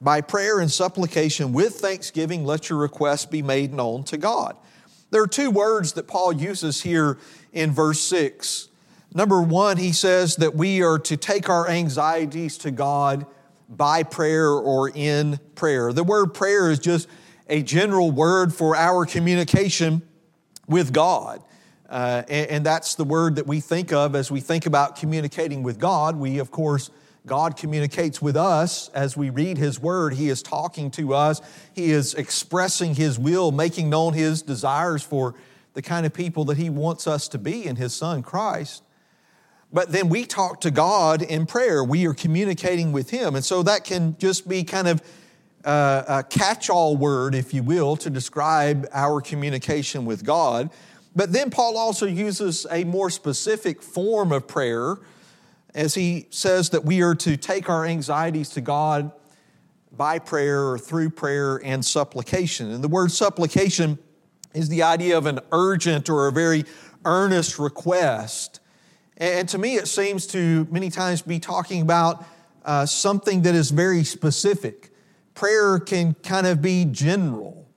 by 0.00 0.20
prayer 0.20 0.60
and 0.60 0.70
supplication 0.70 1.52
with 1.52 1.76
thanksgiving, 1.76 2.44
let 2.44 2.68
your 2.68 2.78
requests 2.78 3.26
be 3.26 3.42
made 3.42 3.72
known 3.72 4.04
to 4.04 4.16
God. 4.16 4.56
There 5.10 5.22
are 5.22 5.28
two 5.28 5.50
words 5.50 5.92
that 5.92 6.08
Paul 6.08 6.32
uses 6.32 6.82
here 6.82 7.18
in 7.52 7.70
verse 7.70 8.00
6. 8.00 8.68
Number 9.14 9.40
one, 9.40 9.76
he 9.76 9.92
says 9.92 10.36
that 10.36 10.54
we 10.54 10.82
are 10.82 10.98
to 10.98 11.16
take 11.16 11.48
our 11.48 11.68
anxieties 11.68 12.58
to 12.58 12.70
God 12.70 13.24
by 13.68 14.02
prayer 14.02 14.50
or 14.50 14.90
in 14.90 15.40
prayer. 15.54 15.92
The 15.92 16.04
word 16.04 16.34
prayer 16.34 16.70
is 16.70 16.78
just 16.78 17.08
a 17.48 17.62
general 17.62 18.10
word 18.10 18.52
for 18.52 18.74
our 18.76 19.06
communication 19.06 20.02
with 20.66 20.92
God. 20.92 21.42
Uh, 21.88 22.22
and, 22.28 22.50
and 22.50 22.66
that's 22.66 22.96
the 22.96 23.04
word 23.04 23.36
that 23.36 23.46
we 23.46 23.60
think 23.60 23.92
of 23.92 24.14
as 24.14 24.30
we 24.30 24.40
think 24.40 24.66
about 24.66 24.96
communicating 24.96 25.62
with 25.62 25.78
God. 25.78 26.16
We, 26.16 26.38
of 26.38 26.50
course, 26.50 26.90
God 27.26 27.56
communicates 27.56 28.22
with 28.22 28.36
us 28.36 28.88
as 28.90 29.16
we 29.16 29.30
read 29.30 29.58
His 29.58 29.80
Word. 29.80 30.14
He 30.14 30.28
is 30.28 30.42
talking 30.42 30.90
to 30.92 31.14
us, 31.14 31.40
He 31.74 31.90
is 31.90 32.14
expressing 32.14 32.94
His 32.94 33.18
will, 33.18 33.50
making 33.50 33.90
known 33.90 34.14
His 34.14 34.42
desires 34.42 35.02
for 35.02 35.34
the 35.74 35.82
kind 35.82 36.06
of 36.06 36.14
people 36.14 36.44
that 36.46 36.56
He 36.56 36.70
wants 36.70 37.06
us 37.06 37.28
to 37.28 37.38
be 37.38 37.66
in 37.66 37.76
His 37.76 37.94
Son, 37.94 38.22
Christ. 38.22 38.82
But 39.72 39.90
then 39.90 40.08
we 40.08 40.24
talk 40.24 40.60
to 40.62 40.70
God 40.70 41.20
in 41.22 41.46
prayer. 41.46 41.82
We 41.82 42.06
are 42.06 42.14
communicating 42.14 42.92
with 42.92 43.10
Him. 43.10 43.34
And 43.34 43.44
so 43.44 43.64
that 43.64 43.84
can 43.84 44.16
just 44.18 44.48
be 44.48 44.62
kind 44.62 44.86
of 44.86 45.02
uh, 45.66 46.04
a 46.08 46.22
catch 46.22 46.70
all 46.70 46.96
word, 46.96 47.34
if 47.34 47.52
you 47.52 47.62
will, 47.62 47.96
to 47.96 48.08
describe 48.08 48.86
our 48.92 49.20
communication 49.20 50.06
with 50.06 50.24
God. 50.24 50.70
But 51.14 51.32
then 51.32 51.50
Paul 51.50 51.76
also 51.76 52.06
uses 52.06 52.66
a 52.70 52.84
more 52.84 53.10
specific 53.10 53.82
form 53.82 54.32
of 54.32 54.46
prayer 54.46 54.96
as 55.74 55.94
he 55.94 56.26
says 56.30 56.70
that 56.70 56.84
we 56.84 57.02
are 57.02 57.14
to 57.14 57.36
take 57.36 57.68
our 57.68 57.84
anxieties 57.84 58.48
to 58.50 58.60
God 58.60 59.12
by 59.92 60.18
prayer 60.18 60.68
or 60.68 60.78
through 60.78 61.10
prayer 61.10 61.60
and 61.64 61.84
supplication. 61.84 62.70
And 62.70 62.82
the 62.82 62.88
word 62.88 63.10
supplication 63.10 63.98
is 64.54 64.68
the 64.68 64.82
idea 64.82 65.18
of 65.18 65.26
an 65.26 65.40
urgent 65.52 66.08
or 66.08 66.28
a 66.28 66.32
very 66.32 66.64
earnest 67.04 67.58
request. 67.58 68.60
And 69.18 69.48
to 69.48 69.58
me, 69.58 69.76
it 69.76 69.88
seems 69.88 70.26
to 70.28 70.66
many 70.70 70.90
times 70.90 71.22
be 71.22 71.38
talking 71.38 71.82
about 71.82 72.24
uh, 72.64 72.86
something 72.86 73.42
that 73.42 73.54
is 73.54 73.70
very 73.70 74.04
specific. 74.04 74.90
Prayer 75.36 75.78
can 75.78 76.14
kind 76.14 76.46
of 76.46 76.60
be 76.60 76.86
general. 76.86 77.68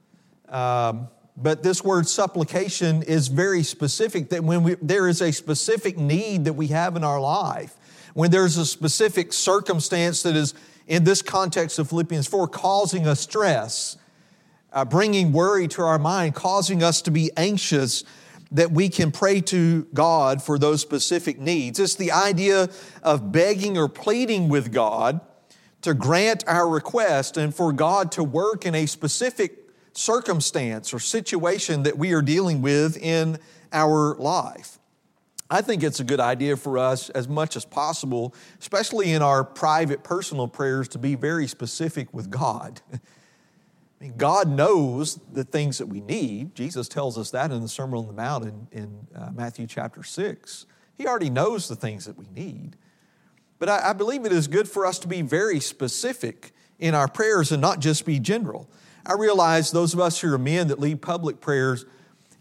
Um, 0.47 1.09
but 1.35 1.61
this 1.61 1.83
word 1.83 2.07
supplication 2.07 3.03
is 3.03 3.27
very 3.27 3.63
specific 3.63 4.29
that 4.29 4.43
when 4.43 4.63
we, 4.63 4.75
there 4.81 5.09
is 5.09 5.21
a 5.21 5.31
specific 5.31 5.97
need 5.97 6.45
that 6.45 6.53
we 6.53 6.67
have 6.67 6.95
in 6.95 7.03
our 7.03 7.19
life, 7.19 7.75
when 8.13 8.31
there's 8.31 8.57
a 8.57 8.65
specific 8.65 9.33
circumstance 9.33 10.23
that 10.23 10.37
is, 10.37 10.53
in 10.87 11.03
this 11.03 11.21
context 11.21 11.79
of 11.79 11.89
Philippians 11.89 12.27
4, 12.27 12.47
causing 12.47 13.05
us 13.05 13.19
stress, 13.19 13.97
uh, 14.71 14.85
bringing 14.85 15.33
worry 15.33 15.67
to 15.67 15.81
our 15.81 15.99
mind, 15.99 16.35
causing 16.35 16.81
us 16.81 17.01
to 17.03 17.11
be 17.11 17.29
anxious, 17.35 18.05
that 18.53 18.71
we 18.71 18.87
can 18.87 19.11
pray 19.11 19.41
to 19.41 19.83
God 19.93 20.41
for 20.41 20.57
those 20.57 20.81
specific 20.81 21.39
needs. 21.39 21.77
It's 21.77 21.95
the 21.95 22.13
idea 22.13 22.69
of 23.03 23.33
begging 23.33 23.77
or 23.77 23.89
pleading 23.89 24.47
with 24.47 24.71
God 24.71 25.19
to 25.81 25.93
grant 25.93 26.43
our 26.47 26.67
request 26.67 27.37
and 27.37 27.53
for 27.53 27.71
God 27.71 28.11
to 28.13 28.23
work 28.23 28.65
in 28.65 28.75
a 28.75 28.85
specific 28.85 29.69
circumstance 29.93 30.93
or 30.93 30.99
situation 30.99 31.83
that 31.83 31.97
we 31.97 32.13
are 32.13 32.21
dealing 32.21 32.61
with 32.61 32.97
in 32.97 33.37
our 33.71 34.15
life. 34.15 34.79
I 35.49 35.61
think 35.61 35.81
it's 35.81 35.99
a 35.99 36.03
good 36.03 36.19
idea 36.19 36.55
for 36.57 36.77
us, 36.77 37.09
as 37.09 37.27
much 37.27 37.55
as 37.55 37.65
possible, 37.65 38.35
especially 38.59 39.13
in 39.13 39.23
our 39.23 39.43
private 39.43 40.03
personal 40.03 40.47
prayers, 40.47 40.87
to 40.89 40.99
be 40.99 41.15
very 41.15 41.47
specific 41.47 42.13
with 42.13 42.29
God. 42.29 42.81
I 42.93 44.03
mean, 44.03 44.13
God 44.15 44.47
knows 44.47 45.19
the 45.33 45.43
things 45.43 45.79
that 45.79 45.87
we 45.87 46.01
need. 46.01 46.55
Jesus 46.55 46.87
tells 46.87 47.17
us 47.17 47.31
that 47.31 47.51
in 47.51 47.61
the 47.61 47.67
Sermon 47.67 47.99
on 47.99 48.07
the 48.07 48.13
Mount 48.13 48.45
in, 48.45 48.67
in 48.71 49.07
uh, 49.15 49.31
Matthew 49.33 49.65
chapter 49.65 50.03
6. 50.03 50.65
He 50.95 51.07
already 51.07 51.29
knows 51.29 51.67
the 51.67 51.75
things 51.75 52.05
that 52.05 52.17
we 52.17 52.27
need. 52.33 52.77
But 53.59 53.69
I, 53.69 53.89
I 53.89 53.93
believe 53.93 54.25
it 54.25 54.31
is 54.31 54.47
good 54.47 54.67
for 54.67 54.85
us 54.85 54.97
to 54.99 55.07
be 55.07 55.21
very 55.21 55.59
specific 55.59 56.53
in 56.79 56.95
our 56.95 57.07
prayers 57.07 57.51
and 57.51 57.61
not 57.61 57.79
just 57.79 58.05
be 58.05 58.19
general. 58.19 58.69
I 59.05 59.13
realize 59.13 59.71
those 59.71 59.93
of 59.93 59.99
us 59.99 60.19
who 60.19 60.33
are 60.33 60.37
men 60.37 60.69
that 60.69 60.79
lead 60.79 61.01
public 61.01 61.41
prayers, 61.41 61.85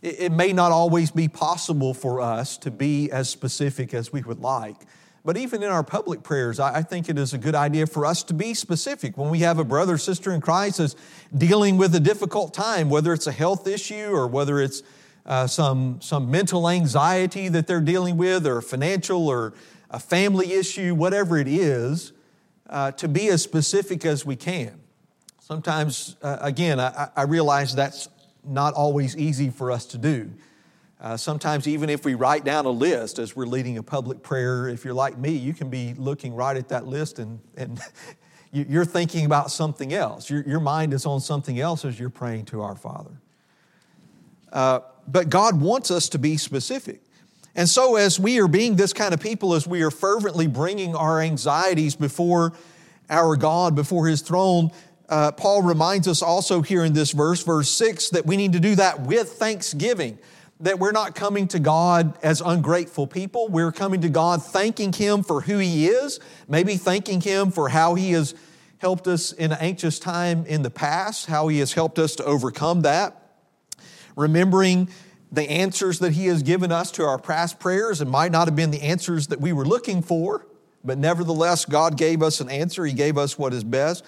it 0.00 0.30
may 0.30 0.52
not 0.52 0.70
always 0.70 1.10
be 1.10 1.26
possible 1.28 1.92
for 1.92 2.20
us 2.20 2.56
to 2.58 2.70
be 2.70 3.10
as 3.10 3.28
specific 3.28 3.92
as 3.94 4.12
we 4.12 4.22
would 4.22 4.40
like. 4.40 4.76
But 5.24 5.36
even 5.36 5.62
in 5.62 5.68
our 5.68 5.82
public 5.82 6.22
prayers, 6.22 6.60
I 6.60 6.82
think 6.82 7.08
it 7.08 7.18
is 7.18 7.34
a 7.34 7.38
good 7.38 7.56
idea 7.56 7.86
for 7.86 8.06
us 8.06 8.22
to 8.24 8.34
be 8.34 8.54
specific. 8.54 9.18
When 9.18 9.28
we 9.28 9.40
have 9.40 9.58
a 9.58 9.64
brother 9.64 9.94
or 9.94 9.98
sister 9.98 10.32
in 10.32 10.40
Christ 10.40 10.96
dealing 11.36 11.76
with 11.76 11.94
a 11.94 12.00
difficult 12.00 12.54
time, 12.54 12.88
whether 12.88 13.12
it's 13.12 13.26
a 13.26 13.32
health 13.32 13.66
issue 13.66 14.10
or 14.10 14.28
whether 14.28 14.60
it's 14.60 14.82
uh, 15.26 15.46
some, 15.46 16.00
some 16.00 16.30
mental 16.30 16.68
anxiety 16.68 17.48
that 17.48 17.66
they're 17.66 17.80
dealing 17.80 18.16
with, 18.16 18.46
or 18.46 18.62
financial 18.62 19.28
or 19.28 19.52
a 19.90 19.98
family 19.98 20.52
issue, 20.52 20.94
whatever 20.94 21.38
it 21.38 21.48
is, 21.48 22.12
uh, 22.68 22.92
to 22.92 23.08
be 23.08 23.28
as 23.28 23.42
specific 23.42 24.04
as 24.04 24.24
we 24.26 24.36
can. 24.36 24.80
Sometimes, 25.40 26.16
uh, 26.22 26.38
again, 26.40 26.78
I, 26.78 27.08
I 27.16 27.22
realize 27.22 27.74
that's 27.74 28.08
not 28.44 28.74
always 28.74 29.16
easy 29.16 29.50
for 29.50 29.70
us 29.70 29.86
to 29.86 29.98
do. 29.98 30.30
Uh, 31.00 31.16
sometimes, 31.16 31.68
even 31.68 31.88
if 31.88 32.04
we 32.04 32.14
write 32.14 32.44
down 32.44 32.66
a 32.66 32.70
list 32.70 33.18
as 33.18 33.36
we're 33.36 33.46
leading 33.46 33.78
a 33.78 33.82
public 33.82 34.22
prayer, 34.22 34.68
if 34.68 34.84
you're 34.84 34.94
like 34.94 35.16
me, 35.16 35.30
you 35.30 35.54
can 35.54 35.70
be 35.70 35.94
looking 35.94 36.34
right 36.34 36.56
at 36.56 36.68
that 36.68 36.86
list 36.86 37.18
and, 37.18 37.38
and 37.56 37.80
you're 38.52 38.84
thinking 38.84 39.24
about 39.24 39.50
something 39.50 39.92
else. 39.92 40.28
Your, 40.28 40.42
your 40.42 40.60
mind 40.60 40.92
is 40.92 41.06
on 41.06 41.20
something 41.20 41.60
else 41.60 41.84
as 41.84 42.00
you're 42.00 42.10
praying 42.10 42.46
to 42.46 42.62
our 42.62 42.74
Father. 42.74 43.20
Uh, 44.52 44.80
but 45.06 45.30
God 45.30 45.60
wants 45.60 45.90
us 45.90 46.08
to 46.10 46.18
be 46.18 46.36
specific. 46.36 47.02
And 47.58 47.68
so, 47.68 47.96
as 47.96 48.20
we 48.20 48.38
are 48.38 48.46
being 48.46 48.76
this 48.76 48.92
kind 48.92 49.12
of 49.12 49.18
people, 49.18 49.52
as 49.52 49.66
we 49.66 49.82
are 49.82 49.90
fervently 49.90 50.46
bringing 50.46 50.94
our 50.94 51.20
anxieties 51.20 51.96
before 51.96 52.52
our 53.10 53.34
God, 53.34 53.74
before 53.74 54.06
His 54.06 54.20
throne, 54.20 54.70
uh, 55.08 55.32
Paul 55.32 55.62
reminds 55.62 56.06
us 56.06 56.22
also 56.22 56.62
here 56.62 56.84
in 56.84 56.92
this 56.92 57.10
verse, 57.10 57.42
verse 57.42 57.68
6, 57.68 58.10
that 58.10 58.26
we 58.26 58.36
need 58.36 58.52
to 58.52 58.60
do 58.60 58.76
that 58.76 59.00
with 59.00 59.32
thanksgiving. 59.32 60.20
That 60.60 60.78
we're 60.78 60.92
not 60.92 61.16
coming 61.16 61.48
to 61.48 61.58
God 61.58 62.16
as 62.22 62.40
ungrateful 62.40 63.08
people. 63.08 63.48
We're 63.48 63.72
coming 63.72 64.02
to 64.02 64.08
God 64.08 64.40
thanking 64.40 64.92
Him 64.92 65.24
for 65.24 65.40
who 65.40 65.58
He 65.58 65.88
is, 65.88 66.20
maybe 66.46 66.76
thanking 66.76 67.20
Him 67.20 67.50
for 67.50 67.68
how 67.68 67.96
He 67.96 68.12
has 68.12 68.36
helped 68.76 69.08
us 69.08 69.32
in 69.32 69.50
an 69.50 69.58
anxious 69.60 69.98
time 69.98 70.46
in 70.46 70.62
the 70.62 70.70
past, 70.70 71.26
how 71.26 71.48
He 71.48 71.58
has 71.58 71.72
helped 71.72 71.98
us 71.98 72.14
to 72.14 72.24
overcome 72.24 72.82
that. 72.82 73.20
Remembering 74.14 74.90
the 75.30 75.48
answers 75.50 75.98
that 75.98 76.12
He 76.12 76.26
has 76.26 76.42
given 76.42 76.72
us 76.72 76.90
to 76.92 77.04
our 77.04 77.18
past 77.18 77.60
prayers. 77.60 78.00
It 78.00 78.08
might 78.08 78.32
not 78.32 78.48
have 78.48 78.56
been 78.56 78.70
the 78.70 78.82
answers 78.82 79.28
that 79.28 79.40
we 79.40 79.52
were 79.52 79.66
looking 79.66 80.02
for, 80.02 80.46
but 80.84 80.98
nevertheless, 80.98 81.64
God 81.64 81.96
gave 81.96 82.22
us 82.22 82.40
an 82.40 82.50
answer. 82.50 82.84
He 82.84 82.92
gave 82.92 83.18
us 83.18 83.38
what 83.38 83.52
is 83.52 83.64
best 83.64 84.04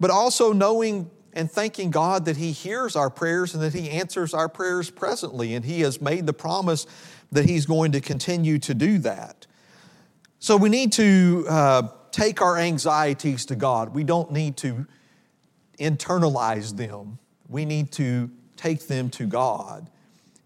but 0.00 0.10
also 0.10 0.52
knowing 0.52 1.10
and 1.32 1.48
thanking 1.48 1.90
God 1.90 2.24
that 2.24 2.38
He 2.38 2.50
hears 2.50 2.96
our 2.96 3.10
prayers 3.10 3.54
and 3.54 3.62
that 3.62 3.74
He 3.74 3.90
answers 3.90 4.34
our 4.34 4.48
prayers 4.48 4.90
presently. 4.90 5.54
And 5.54 5.64
He 5.64 5.82
has 5.82 6.00
made 6.00 6.26
the 6.26 6.32
promise 6.32 6.86
that 7.30 7.44
He's 7.44 7.66
going 7.66 7.92
to 7.92 8.00
continue 8.00 8.58
to 8.60 8.74
do 8.74 8.98
that. 8.98 9.46
So 10.40 10.56
we 10.56 10.70
need 10.70 10.92
to 10.92 11.44
uh, 11.48 11.82
take 12.10 12.40
our 12.40 12.56
anxieties 12.56 13.46
to 13.46 13.54
God. 13.54 13.94
We 13.94 14.02
don't 14.02 14.32
need 14.32 14.56
to 14.58 14.86
internalize 15.78 16.76
them, 16.76 17.18
we 17.48 17.64
need 17.64 17.92
to 17.92 18.30
take 18.56 18.86
them 18.88 19.08
to 19.10 19.26
God 19.26 19.88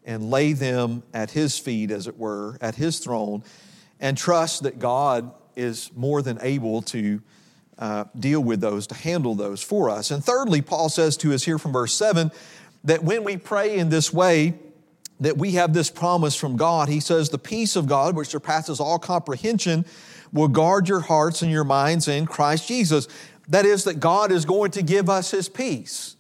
and 0.04 0.30
lay 0.30 0.52
them 0.52 1.02
at 1.12 1.30
His 1.30 1.58
feet, 1.58 1.90
as 1.90 2.06
it 2.06 2.18
were, 2.18 2.56
at 2.60 2.74
His 2.74 2.98
throne, 2.98 3.42
and 4.00 4.16
trust 4.16 4.62
that 4.64 4.78
God 4.78 5.32
is 5.56 5.90
more 5.94 6.22
than 6.22 6.38
able 6.40 6.82
to 6.82 7.20
uh, 7.78 8.04
deal 8.18 8.40
with 8.40 8.60
those, 8.60 8.86
to 8.88 8.94
handle 8.94 9.34
those 9.34 9.62
for 9.62 9.90
us. 9.90 10.10
And 10.10 10.24
thirdly, 10.24 10.62
Paul 10.62 10.88
says 10.88 11.16
to 11.18 11.32
us 11.32 11.44
here 11.44 11.58
from 11.58 11.72
verse 11.72 11.94
7 11.94 12.30
that 12.84 13.02
when 13.02 13.24
we 13.24 13.36
pray 13.36 13.76
in 13.78 13.88
this 13.88 14.12
way, 14.12 14.54
that 15.20 15.36
we 15.36 15.52
have 15.52 15.72
this 15.72 15.90
promise 15.90 16.34
from 16.34 16.56
God. 16.56 16.88
He 16.88 17.00
says, 17.00 17.28
The 17.28 17.38
peace 17.38 17.76
of 17.76 17.86
God, 17.86 18.16
which 18.16 18.28
surpasses 18.28 18.80
all 18.80 18.98
comprehension, 18.98 19.84
will 20.32 20.48
guard 20.48 20.88
your 20.88 21.00
hearts 21.00 21.42
and 21.42 21.50
your 21.50 21.64
minds 21.64 22.08
in 22.08 22.26
Christ 22.26 22.66
Jesus. 22.66 23.08
That 23.48 23.64
is, 23.64 23.84
that 23.84 24.00
God 24.00 24.32
is 24.32 24.44
going 24.44 24.72
to 24.72 24.82
give 24.82 25.08
us 25.08 25.30
His 25.30 25.48
peace. 25.48 26.16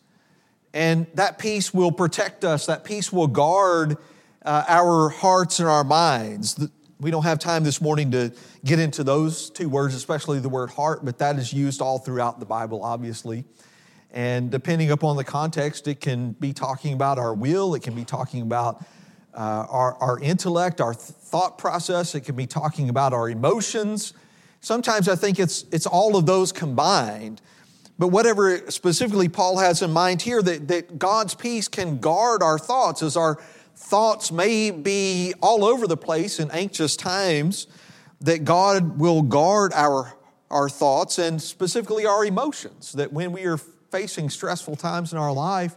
And 0.74 1.06
that 1.14 1.38
peace 1.38 1.72
will 1.72 1.92
protect 1.92 2.44
us, 2.44 2.66
that 2.66 2.82
peace 2.82 3.12
will 3.12 3.28
guard 3.28 3.96
uh, 4.44 4.64
our 4.66 5.08
hearts 5.08 5.60
and 5.60 5.68
our 5.68 5.84
minds. 5.84 6.68
We 6.98 7.12
don't 7.12 7.22
have 7.22 7.38
time 7.38 7.62
this 7.62 7.80
morning 7.80 8.10
to 8.10 8.32
get 8.64 8.80
into 8.80 9.04
those 9.04 9.50
two 9.50 9.68
words, 9.68 9.94
especially 9.94 10.40
the 10.40 10.48
word 10.48 10.70
heart, 10.70 11.04
but 11.04 11.18
that 11.18 11.36
is 11.38 11.52
used 11.52 11.80
all 11.80 12.00
throughout 12.00 12.40
the 12.40 12.46
Bible, 12.46 12.82
obviously. 12.82 13.44
And 14.10 14.50
depending 14.50 14.90
upon 14.90 15.16
the 15.16 15.22
context, 15.22 15.86
it 15.86 16.00
can 16.00 16.32
be 16.32 16.52
talking 16.52 16.92
about 16.92 17.18
our 17.20 17.34
will, 17.34 17.76
it 17.76 17.84
can 17.84 17.94
be 17.94 18.04
talking 18.04 18.42
about 18.42 18.84
uh, 19.32 19.66
our, 19.68 19.94
our 19.94 20.18
intellect, 20.18 20.80
our 20.80 20.94
thought 20.94 21.56
process, 21.56 22.16
it 22.16 22.22
can 22.22 22.34
be 22.34 22.46
talking 22.46 22.88
about 22.88 23.12
our 23.12 23.30
emotions. 23.30 24.12
Sometimes 24.60 25.08
I 25.08 25.14
think 25.14 25.38
it's, 25.38 25.66
it's 25.70 25.86
all 25.86 26.16
of 26.16 26.26
those 26.26 26.50
combined. 26.50 27.40
But 27.98 28.08
whatever 28.08 28.70
specifically 28.70 29.28
Paul 29.28 29.58
has 29.58 29.82
in 29.82 29.92
mind 29.92 30.22
here, 30.22 30.42
that, 30.42 30.68
that 30.68 30.98
God's 30.98 31.34
peace 31.34 31.68
can 31.68 31.98
guard 31.98 32.42
our 32.42 32.58
thoughts 32.58 33.02
as 33.02 33.16
our 33.16 33.40
thoughts 33.76 34.32
may 34.32 34.70
be 34.70 35.34
all 35.40 35.64
over 35.64 35.86
the 35.86 35.96
place 35.96 36.40
in 36.40 36.50
anxious 36.50 36.96
times, 36.96 37.66
that 38.20 38.44
God 38.44 38.98
will 38.98 39.22
guard 39.22 39.72
our, 39.74 40.14
our 40.50 40.68
thoughts 40.68 41.18
and 41.18 41.40
specifically 41.40 42.06
our 42.06 42.24
emotions. 42.24 42.92
That 42.92 43.12
when 43.12 43.32
we 43.32 43.44
are 43.44 43.58
facing 43.58 44.30
stressful 44.30 44.76
times 44.76 45.12
in 45.12 45.18
our 45.18 45.32
life, 45.32 45.76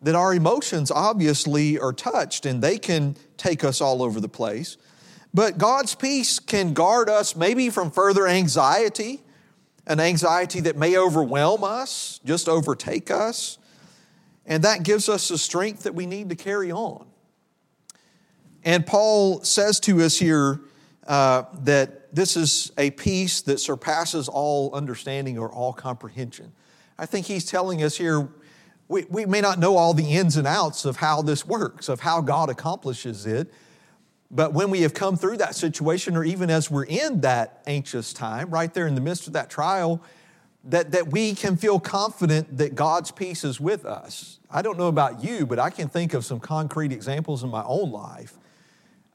that 0.00 0.14
our 0.14 0.34
emotions 0.34 0.90
obviously 0.90 1.78
are 1.78 1.92
touched 1.92 2.46
and 2.46 2.62
they 2.62 2.78
can 2.78 3.16
take 3.36 3.62
us 3.62 3.80
all 3.80 4.02
over 4.02 4.20
the 4.20 4.28
place. 4.28 4.76
But 5.34 5.58
God's 5.58 5.94
peace 5.94 6.38
can 6.38 6.74
guard 6.74 7.08
us 7.08 7.36
maybe 7.36 7.70
from 7.70 7.90
further 7.90 8.26
anxiety, 8.26 9.21
an 9.86 10.00
anxiety 10.00 10.60
that 10.60 10.76
may 10.76 10.96
overwhelm 10.96 11.64
us, 11.64 12.20
just 12.24 12.48
overtake 12.48 13.10
us. 13.10 13.58
And 14.46 14.62
that 14.64 14.82
gives 14.82 15.08
us 15.08 15.28
the 15.28 15.38
strength 15.38 15.84
that 15.84 15.94
we 15.94 16.06
need 16.06 16.28
to 16.28 16.36
carry 16.36 16.72
on. 16.72 17.06
And 18.64 18.86
Paul 18.86 19.42
says 19.42 19.80
to 19.80 20.02
us 20.02 20.18
here 20.18 20.60
uh, 21.06 21.44
that 21.64 22.14
this 22.14 22.36
is 22.36 22.72
a 22.78 22.90
peace 22.90 23.42
that 23.42 23.58
surpasses 23.58 24.28
all 24.28 24.74
understanding 24.74 25.38
or 25.38 25.50
all 25.50 25.72
comprehension. 25.72 26.52
I 26.98 27.06
think 27.06 27.26
he's 27.26 27.44
telling 27.44 27.82
us 27.82 27.96
here 27.96 28.28
we, 28.88 29.04
we 29.08 29.26
may 29.26 29.40
not 29.40 29.58
know 29.58 29.76
all 29.76 29.94
the 29.94 30.12
ins 30.12 30.36
and 30.36 30.46
outs 30.46 30.84
of 30.84 30.96
how 30.96 31.22
this 31.22 31.46
works, 31.46 31.88
of 31.88 32.00
how 32.00 32.20
God 32.20 32.50
accomplishes 32.50 33.24
it. 33.26 33.52
But 34.34 34.54
when 34.54 34.70
we 34.70 34.80
have 34.80 34.94
come 34.94 35.16
through 35.16 35.36
that 35.36 35.54
situation, 35.54 36.16
or 36.16 36.24
even 36.24 36.48
as 36.48 36.70
we're 36.70 36.84
in 36.84 37.20
that 37.20 37.62
anxious 37.66 38.14
time, 38.14 38.48
right 38.48 38.72
there 38.72 38.86
in 38.86 38.94
the 38.94 39.00
midst 39.02 39.26
of 39.26 39.34
that 39.34 39.50
trial, 39.50 40.02
that, 40.64 40.92
that 40.92 41.08
we 41.08 41.34
can 41.34 41.56
feel 41.56 41.78
confident 41.78 42.56
that 42.56 42.74
God's 42.74 43.10
peace 43.10 43.44
is 43.44 43.60
with 43.60 43.84
us. 43.84 44.38
I 44.50 44.62
don't 44.62 44.78
know 44.78 44.88
about 44.88 45.22
you, 45.22 45.44
but 45.44 45.58
I 45.58 45.68
can 45.68 45.88
think 45.88 46.14
of 46.14 46.24
some 46.24 46.40
concrete 46.40 46.92
examples 46.92 47.42
in 47.42 47.50
my 47.50 47.62
own 47.64 47.90
life 47.92 48.38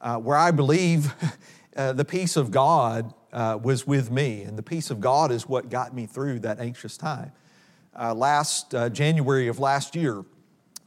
uh, 0.00 0.18
where 0.18 0.36
I 0.36 0.52
believe 0.52 1.12
uh, 1.76 1.94
the 1.94 2.04
peace 2.04 2.36
of 2.36 2.52
God 2.52 3.12
uh, 3.32 3.58
was 3.60 3.86
with 3.86 4.12
me, 4.12 4.42
and 4.42 4.56
the 4.56 4.62
peace 4.62 4.90
of 4.90 5.00
God 5.00 5.32
is 5.32 5.48
what 5.48 5.68
got 5.68 5.92
me 5.94 6.06
through 6.06 6.40
that 6.40 6.60
anxious 6.60 6.96
time. 6.96 7.32
Uh, 7.98 8.14
last 8.14 8.72
uh, 8.74 8.88
January 8.88 9.48
of 9.48 9.58
last 9.58 9.96
year, 9.96 10.24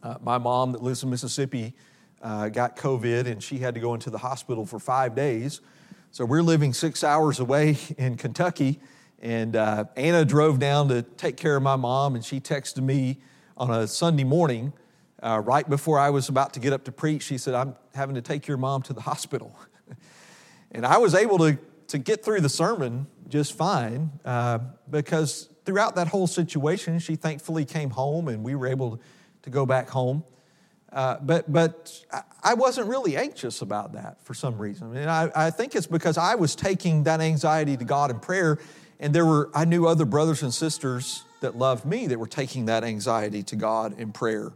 uh, 0.04 0.16
my 0.22 0.38
mom 0.38 0.72
that 0.72 0.82
lives 0.82 1.04
in 1.04 1.10
Mississippi 1.10 1.74
uh, 2.22 2.50
got 2.50 2.76
COVID 2.76 3.26
and 3.26 3.42
she 3.42 3.58
had 3.58 3.74
to 3.76 3.80
go 3.80 3.94
into 3.94 4.10
the 4.10 4.18
hospital 4.18 4.66
for 4.66 4.80
five 4.80 5.16
days. 5.16 5.62
So 6.12 6.26
we're 6.26 6.44
living 6.44 6.74
six 6.74 7.04
hours 7.04 7.40
away 7.40 7.78
in 7.98 8.18
Kentucky. 8.18 8.80
And 9.22 9.56
uh, 9.56 9.86
Anna 9.96 10.26
drove 10.26 10.60
down 10.60 10.90
to 10.90 11.04
take 11.04 11.38
care 11.38 11.56
of 11.56 11.62
my 11.62 11.76
mom, 11.76 12.16
and 12.16 12.26
she 12.26 12.40
texted 12.40 12.82
me 12.82 13.20
on 13.56 13.70
a 13.70 13.86
Sunday 13.86 14.24
morning, 14.24 14.74
uh, 15.22 15.40
right 15.46 15.70
before 15.70 16.00
I 16.00 16.10
was 16.10 16.28
about 16.28 16.54
to 16.56 16.60
get 16.60 16.74
up 16.74 16.86
to 16.86 16.92
preach. 16.92 17.24
She 17.24 17.38
said, 17.38 17.54
I'm 17.54 17.76
having 17.94 18.16
to 18.16 18.22
take 18.22 18.48
your 18.48 18.58
mom 18.58 18.82
to 18.84 18.94
the 18.94 19.02
hospital. 19.02 19.56
and 20.72 20.88
I 20.88 20.98
was 20.98 21.14
able 21.14 21.38
to, 21.38 21.60
to 21.90 22.00
get 22.00 22.26
through 22.26 22.42
the 22.42 22.50
sermon 22.50 23.06
just 23.28 23.56
fine 23.56 24.10
because 24.90 25.50
throughout 25.66 25.96
that 25.96 26.08
whole 26.08 26.28
situation, 26.28 27.00
she 27.00 27.16
thankfully 27.16 27.66
came 27.66 27.92
home 27.92 28.28
and 28.28 28.44
we 28.44 28.56
were 28.56 28.68
able 28.68 29.00
to 29.44 29.50
go 29.50 29.66
back 29.66 29.90
home. 29.90 30.24
Uh, 30.92 31.18
but 31.22 31.52
but 31.52 32.04
I 32.44 32.54
wasn't 32.54 32.88
really 32.88 33.16
anxious 33.16 33.62
about 33.62 33.94
that 33.94 34.18
for 34.26 34.34
some 34.34 34.58
reason. 34.58 34.96
And 34.96 35.10
I, 35.10 35.32
I 35.36 35.50
think 35.50 35.76
it's 35.76 35.88
because 35.88 36.18
I 36.18 36.36
was 36.36 36.54
taking 36.54 37.04
that 37.04 37.22
anxiety 37.22 37.78
to 37.78 37.86
God 37.86 38.12
in 38.12 38.20
prayer, 38.20 38.58
and 39.00 39.14
there 39.14 39.26
were 39.26 39.50
I 39.56 39.66
knew 39.66 39.88
other 39.88 40.06
brothers 40.06 40.44
and 40.44 40.54
sisters 40.54 41.24
that 41.40 41.58
loved 41.58 41.86
me 41.86 42.08
that 42.08 42.20
were 42.20 42.28
taking 42.28 42.66
that 42.66 42.84
anxiety 42.84 43.42
to 43.44 43.56
God 43.56 44.00
in 44.00 44.12
prayer. 44.12 44.52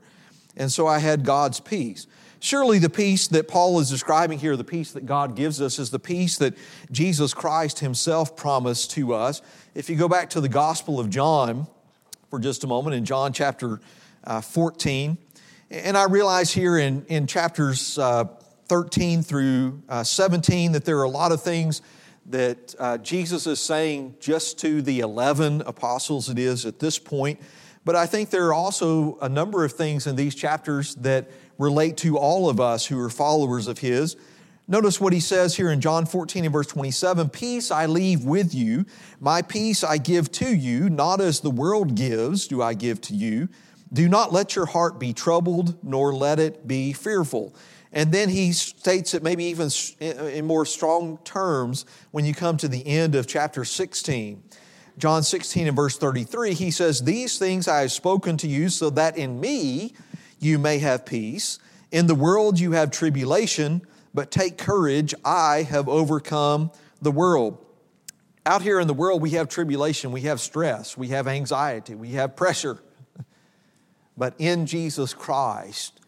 And 0.58 0.72
so 0.72 0.88
I 0.88 1.00
had 1.00 1.24
God's 1.24 1.60
peace. 1.60 2.08
Surely 2.40 2.80
the 2.80 2.90
peace 2.90 3.28
that 3.30 3.48
Paul 3.48 3.80
is 3.80 3.90
describing 3.90 4.40
here, 4.40 4.56
the 4.56 4.64
peace 4.64 4.92
that 4.92 5.06
God 5.06 5.36
gives 5.36 5.62
us, 5.62 5.80
is 5.80 5.90
the 5.90 6.00
peace 6.00 6.38
that 6.38 6.54
Jesus 6.92 7.34
Christ 7.34 7.80
himself 7.80 8.36
promised 8.36 8.92
to 8.92 9.14
us. 9.14 9.42
If 9.74 9.90
you 9.90 9.96
go 9.96 10.08
back 10.08 10.30
to 10.32 10.42
the 10.42 10.50
Gospel 10.50 11.00
of 11.00 11.10
John 11.10 11.68
for 12.30 12.40
just 12.40 12.64
a 12.64 12.68
moment, 12.68 12.96
in 12.96 13.04
John 13.04 13.34
chapter 13.34 13.80
uh, 14.26 14.42
14, 14.42 15.18
and 15.72 15.98
I 15.98 16.06
realize 16.06 16.52
here 16.52 16.78
in, 16.78 17.06
in 17.08 17.28
chapters 17.28 17.98
uh, 17.98 18.26
13 18.68 19.24
through 19.24 19.82
uh, 19.90 20.04
17 20.04 20.74
that 20.74 20.86
there 20.86 20.98
are 21.00 21.04
a 21.04 21.10
lot 21.10 21.32
of 21.32 21.42
things 21.42 21.82
that 22.28 22.76
uh, 22.80 22.98
Jesus 23.00 23.46
is 23.46 23.60
saying 23.60 24.16
just 24.20 24.60
to 24.60 24.82
the 24.82 25.00
11 25.00 25.62
apostles, 25.62 26.30
it 26.30 26.40
is 26.40 26.66
at 26.66 26.80
this 26.80 26.98
point. 26.98 27.40
But 27.84 27.96
I 27.96 28.08
think 28.08 28.32
there 28.32 28.48
are 28.48 28.54
also 28.54 29.18
a 29.22 29.30
number 29.30 29.64
of 29.64 29.74
things 29.74 30.08
in 30.08 30.16
these 30.16 30.34
chapters 30.34 30.96
that 30.96 31.30
relate 31.60 31.98
to 31.98 32.18
all 32.18 32.50
of 32.50 32.60
us 32.60 32.86
who 32.88 33.00
are 33.00 33.10
followers 33.10 33.68
of 33.68 33.80
His. 33.80 34.16
Notice 34.68 35.00
what 35.00 35.14
he 35.14 35.20
says 35.20 35.56
here 35.56 35.70
in 35.70 35.80
John 35.80 36.08
14 36.08 36.44
and 36.44 36.52
verse 36.52 36.66
27 36.66 37.30
Peace 37.30 37.70
I 37.70 37.86
leave 37.86 38.26
with 38.26 38.56
you, 38.56 38.88
my 39.20 39.44
peace 39.44 39.84
I 39.84 40.00
give 40.00 40.32
to 40.34 40.56
you, 40.56 40.90
not 40.90 41.22
as 41.22 41.42
the 41.42 41.52
world 41.52 41.94
gives, 41.94 42.48
do 42.48 42.64
I 42.64 42.74
give 42.74 43.00
to 43.02 43.14
you. 43.14 43.48
Do 43.96 44.10
not 44.10 44.34
let 44.34 44.58
your 44.58 44.66
heart 44.66 45.00
be 45.00 45.14
troubled, 45.14 45.82
nor 45.82 46.14
let 46.14 46.38
it 46.38 46.68
be 46.68 46.92
fearful. 46.92 47.56
And 47.94 48.12
then 48.12 48.28
he 48.28 48.52
states 48.52 49.14
it 49.14 49.24
maybe 49.24 49.46
even 49.46 49.70
in 50.02 50.46
more 50.46 50.66
strong 50.66 51.18
terms 51.24 51.86
when 52.12 52.26
you 52.26 52.34
come 52.34 52.58
to 52.58 52.68
the 52.68 52.86
end 52.86 53.16
of 53.16 53.26
chapter 53.26 53.64
16. 53.64 54.44
John 54.98 55.24
16 55.24 55.68
and 55.68 55.76
verse 55.78 55.98
33, 55.98 56.54
he 56.54 56.72
says, 56.72 57.04
These 57.04 57.38
things 57.38 57.70
I 57.70 57.82
have 57.82 57.92
spoken 57.94 58.36
to 58.38 58.50
you 58.50 58.68
so 58.68 58.90
that 58.90 59.18
in 59.18 59.40
me 59.40 59.94
you 60.40 60.60
may 60.60 60.80
have 60.80 61.06
peace. 61.06 61.58
In 61.90 62.08
the 62.08 62.16
world 62.16 62.60
you 62.60 62.74
have 62.74 62.92
tribulation, 62.92 63.82
but 64.14 64.30
take 64.30 64.58
courage, 64.58 65.14
I 65.24 65.64
have 65.64 65.88
overcome 65.88 66.70
the 67.02 67.12
world. 67.12 67.66
Out 68.46 68.62
here 68.62 68.82
in 68.82 68.88
the 68.88 68.94
world, 68.94 69.22
we 69.22 69.32
have 69.32 69.48
tribulation, 69.48 70.12
we 70.12 70.22
have 70.22 70.42
stress, 70.42 70.98
we 70.98 71.08
have 71.10 71.30
anxiety, 71.30 71.96
we 71.96 72.10
have 72.10 72.36
pressure. 72.36 72.80
But 74.18 74.34
in 74.38 74.66
Jesus 74.66 75.14
Christ, 75.14 76.00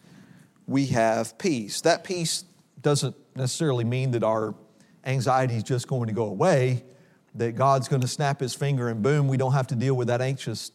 we 0.66 0.86
have 0.86 1.38
peace. 1.38 1.80
That 1.82 2.04
peace 2.04 2.44
doesn't 2.80 3.16
necessarily 3.34 3.84
mean 3.84 4.12
that 4.12 4.22
our 4.22 4.54
anxiety 5.04 5.56
is 5.56 5.62
just 5.62 5.88
going 5.88 6.06
to 6.08 6.12
go 6.12 6.26
away 6.26 6.84
that 7.38 7.54
God's 7.54 7.88
going 7.88 8.02
to 8.02 8.08
snap 8.08 8.40
his 8.40 8.54
finger 8.54 8.88
and 8.88 9.02
boom, 9.02 9.28
we 9.28 9.36
don't 9.36 9.52
have 9.52 9.68
to 9.68 9.74
deal 9.74 9.94
with 9.94 10.08
that 10.08 10.20
anxious 10.20 10.72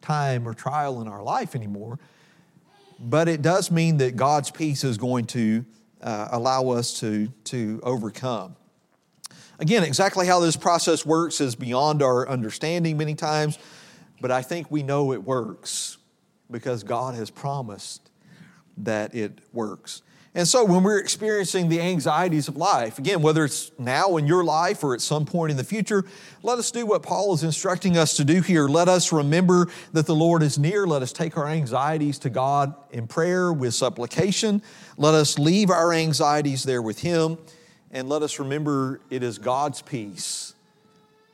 time 0.00 0.46
or 0.46 0.54
trial 0.54 1.00
in 1.00 1.08
our 1.08 1.22
life 1.22 1.54
anymore. 1.54 1.98
But 2.98 3.28
it 3.28 3.42
does 3.42 3.70
mean 3.70 3.98
that 3.98 4.16
God's 4.16 4.50
peace 4.50 4.84
is 4.84 4.96
going 4.96 5.26
to 5.26 5.64
uh, 6.00 6.28
allow 6.30 6.70
us 6.70 7.00
to, 7.00 7.28
to 7.44 7.80
overcome. 7.82 8.56
Again, 9.58 9.82
exactly 9.82 10.26
how 10.26 10.40
this 10.40 10.56
process 10.56 11.04
works 11.04 11.40
is 11.40 11.54
beyond 11.54 12.02
our 12.02 12.28
understanding 12.28 12.96
many 12.96 13.14
times, 13.14 13.58
but 14.20 14.30
I 14.30 14.42
think 14.42 14.70
we 14.70 14.82
know 14.82 15.12
it 15.12 15.22
works 15.22 15.98
because 16.54 16.84
God 16.84 17.16
has 17.16 17.30
promised 17.30 18.12
that 18.76 19.12
it 19.12 19.40
works. 19.52 20.02
And 20.36 20.46
so 20.46 20.64
when 20.64 20.84
we're 20.84 21.00
experiencing 21.00 21.68
the 21.68 21.80
anxieties 21.80 22.46
of 22.46 22.56
life, 22.56 22.96
again, 22.96 23.22
whether 23.22 23.44
it's 23.44 23.72
now 23.76 24.16
in 24.18 24.28
your 24.28 24.44
life 24.44 24.84
or 24.84 24.94
at 24.94 25.00
some 25.00 25.26
point 25.26 25.50
in 25.50 25.56
the 25.56 25.64
future, 25.64 26.04
let 26.44 26.60
us 26.60 26.70
do 26.70 26.86
what 26.86 27.02
Paul 27.02 27.34
is 27.34 27.42
instructing 27.42 27.96
us 27.96 28.16
to 28.18 28.24
do 28.24 28.40
here. 28.40 28.68
Let 28.68 28.88
us 28.88 29.12
remember 29.12 29.66
that 29.94 30.06
the 30.06 30.14
Lord 30.14 30.44
is 30.44 30.56
near. 30.56 30.86
Let 30.86 31.02
us 31.02 31.12
take 31.12 31.36
our 31.36 31.48
anxieties 31.48 32.20
to 32.20 32.30
God 32.30 32.72
in 32.92 33.08
prayer 33.08 33.52
with 33.52 33.74
supplication. 33.74 34.62
Let 34.96 35.14
us 35.14 35.40
leave 35.40 35.70
our 35.70 35.92
anxieties 35.92 36.62
there 36.62 36.82
with 36.82 37.00
Him. 37.00 37.36
And 37.90 38.08
let 38.08 38.22
us 38.22 38.38
remember 38.38 39.00
it 39.10 39.24
is 39.24 39.38
God's 39.38 39.82
peace 39.82 40.54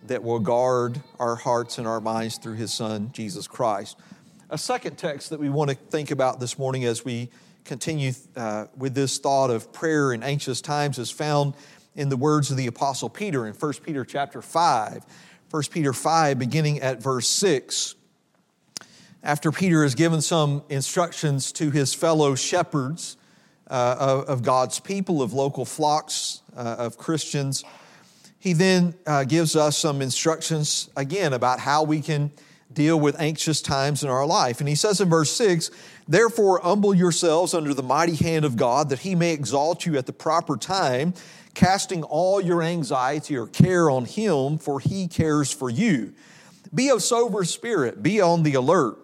that 0.06 0.22
will 0.22 0.40
guard 0.40 0.98
our 1.18 1.36
hearts 1.36 1.76
and 1.76 1.86
our 1.86 2.00
minds 2.00 2.38
through 2.38 2.54
His 2.54 2.72
Son, 2.72 3.10
Jesus 3.12 3.46
Christ. 3.46 3.98
A 4.52 4.58
second 4.58 4.98
text 4.98 5.30
that 5.30 5.38
we 5.38 5.48
want 5.48 5.70
to 5.70 5.76
think 5.76 6.10
about 6.10 6.40
this 6.40 6.58
morning 6.58 6.84
as 6.84 7.04
we 7.04 7.30
continue 7.64 8.10
uh, 8.34 8.66
with 8.76 8.96
this 8.96 9.16
thought 9.18 9.48
of 9.48 9.72
prayer 9.72 10.12
in 10.12 10.24
anxious 10.24 10.60
times 10.60 10.98
is 10.98 11.08
found 11.08 11.54
in 11.94 12.08
the 12.08 12.16
words 12.16 12.50
of 12.50 12.56
the 12.56 12.66
apostle 12.66 13.08
peter 13.08 13.46
in 13.46 13.54
1 13.54 13.72
peter 13.74 14.04
chapter 14.04 14.42
5 14.42 15.04
1 15.52 15.62
peter 15.70 15.92
5 15.92 16.36
beginning 16.36 16.80
at 16.80 17.00
verse 17.00 17.28
6 17.28 17.94
after 19.22 19.52
peter 19.52 19.84
has 19.84 19.94
given 19.94 20.20
some 20.20 20.64
instructions 20.68 21.52
to 21.52 21.70
his 21.70 21.94
fellow 21.94 22.34
shepherds 22.34 23.16
uh, 23.68 23.94
of, 24.00 24.24
of, 24.24 24.42
god's 24.42 24.80
people 24.80 25.22
of 25.22 25.32
local 25.32 25.64
flocks 25.64 26.42
uh, 26.56 26.74
of 26.76 26.98
christians 26.98 27.62
he 28.40 28.52
then 28.52 28.94
uh, 29.06 29.22
gives 29.22 29.54
us 29.54 29.76
some 29.76 30.02
instructions 30.02 30.90
again 30.96 31.34
about 31.34 31.60
how 31.60 31.84
we 31.84 32.00
can 32.00 32.32
deal 32.72 32.98
with 32.98 33.20
anxious 33.20 33.60
times 33.60 34.04
in 34.04 34.10
our 34.10 34.26
life 34.26 34.60
and 34.60 34.68
he 34.68 34.74
says 34.74 35.00
in 35.00 35.08
verse 35.08 35.32
6 35.32 35.70
Therefore, 36.10 36.58
humble 36.60 36.92
yourselves 36.92 37.54
under 37.54 37.72
the 37.72 37.84
mighty 37.84 38.16
hand 38.16 38.44
of 38.44 38.56
God, 38.56 38.88
that 38.88 38.98
he 38.98 39.14
may 39.14 39.32
exalt 39.32 39.86
you 39.86 39.96
at 39.96 40.06
the 40.06 40.12
proper 40.12 40.56
time, 40.56 41.14
casting 41.54 42.02
all 42.02 42.40
your 42.40 42.64
anxiety 42.64 43.36
or 43.36 43.46
care 43.46 43.88
on 43.88 44.06
him, 44.06 44.58
for 44.58 44.80
he 44.80 45.06
cares 45.06 45.52
for 45.52 45.70
you. 45.70 46.12
Be 46.74 46.88
of 46.88 47.04
sober 47.04 47.44
spirit, 47.44 48.02
be 48.02 48.20
on 48.20 48.42
the 48.42 48.54
alert. 48.54 48.98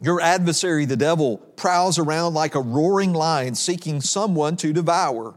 Your 0.00 0.22
adversary, 0.22 0.86
the 0.86 0.96
devil, 0.96 1.36
prowls 1.36 1.98
around 1.98 2.32
like 2.32 2.54
a 2.54 2.62
roaring 2.62 3.12
lion 3.12 3.54
seeking 3.54 4.00
someone 4.00 4.56
to 4.56 4.72
devour. 4.72 5.34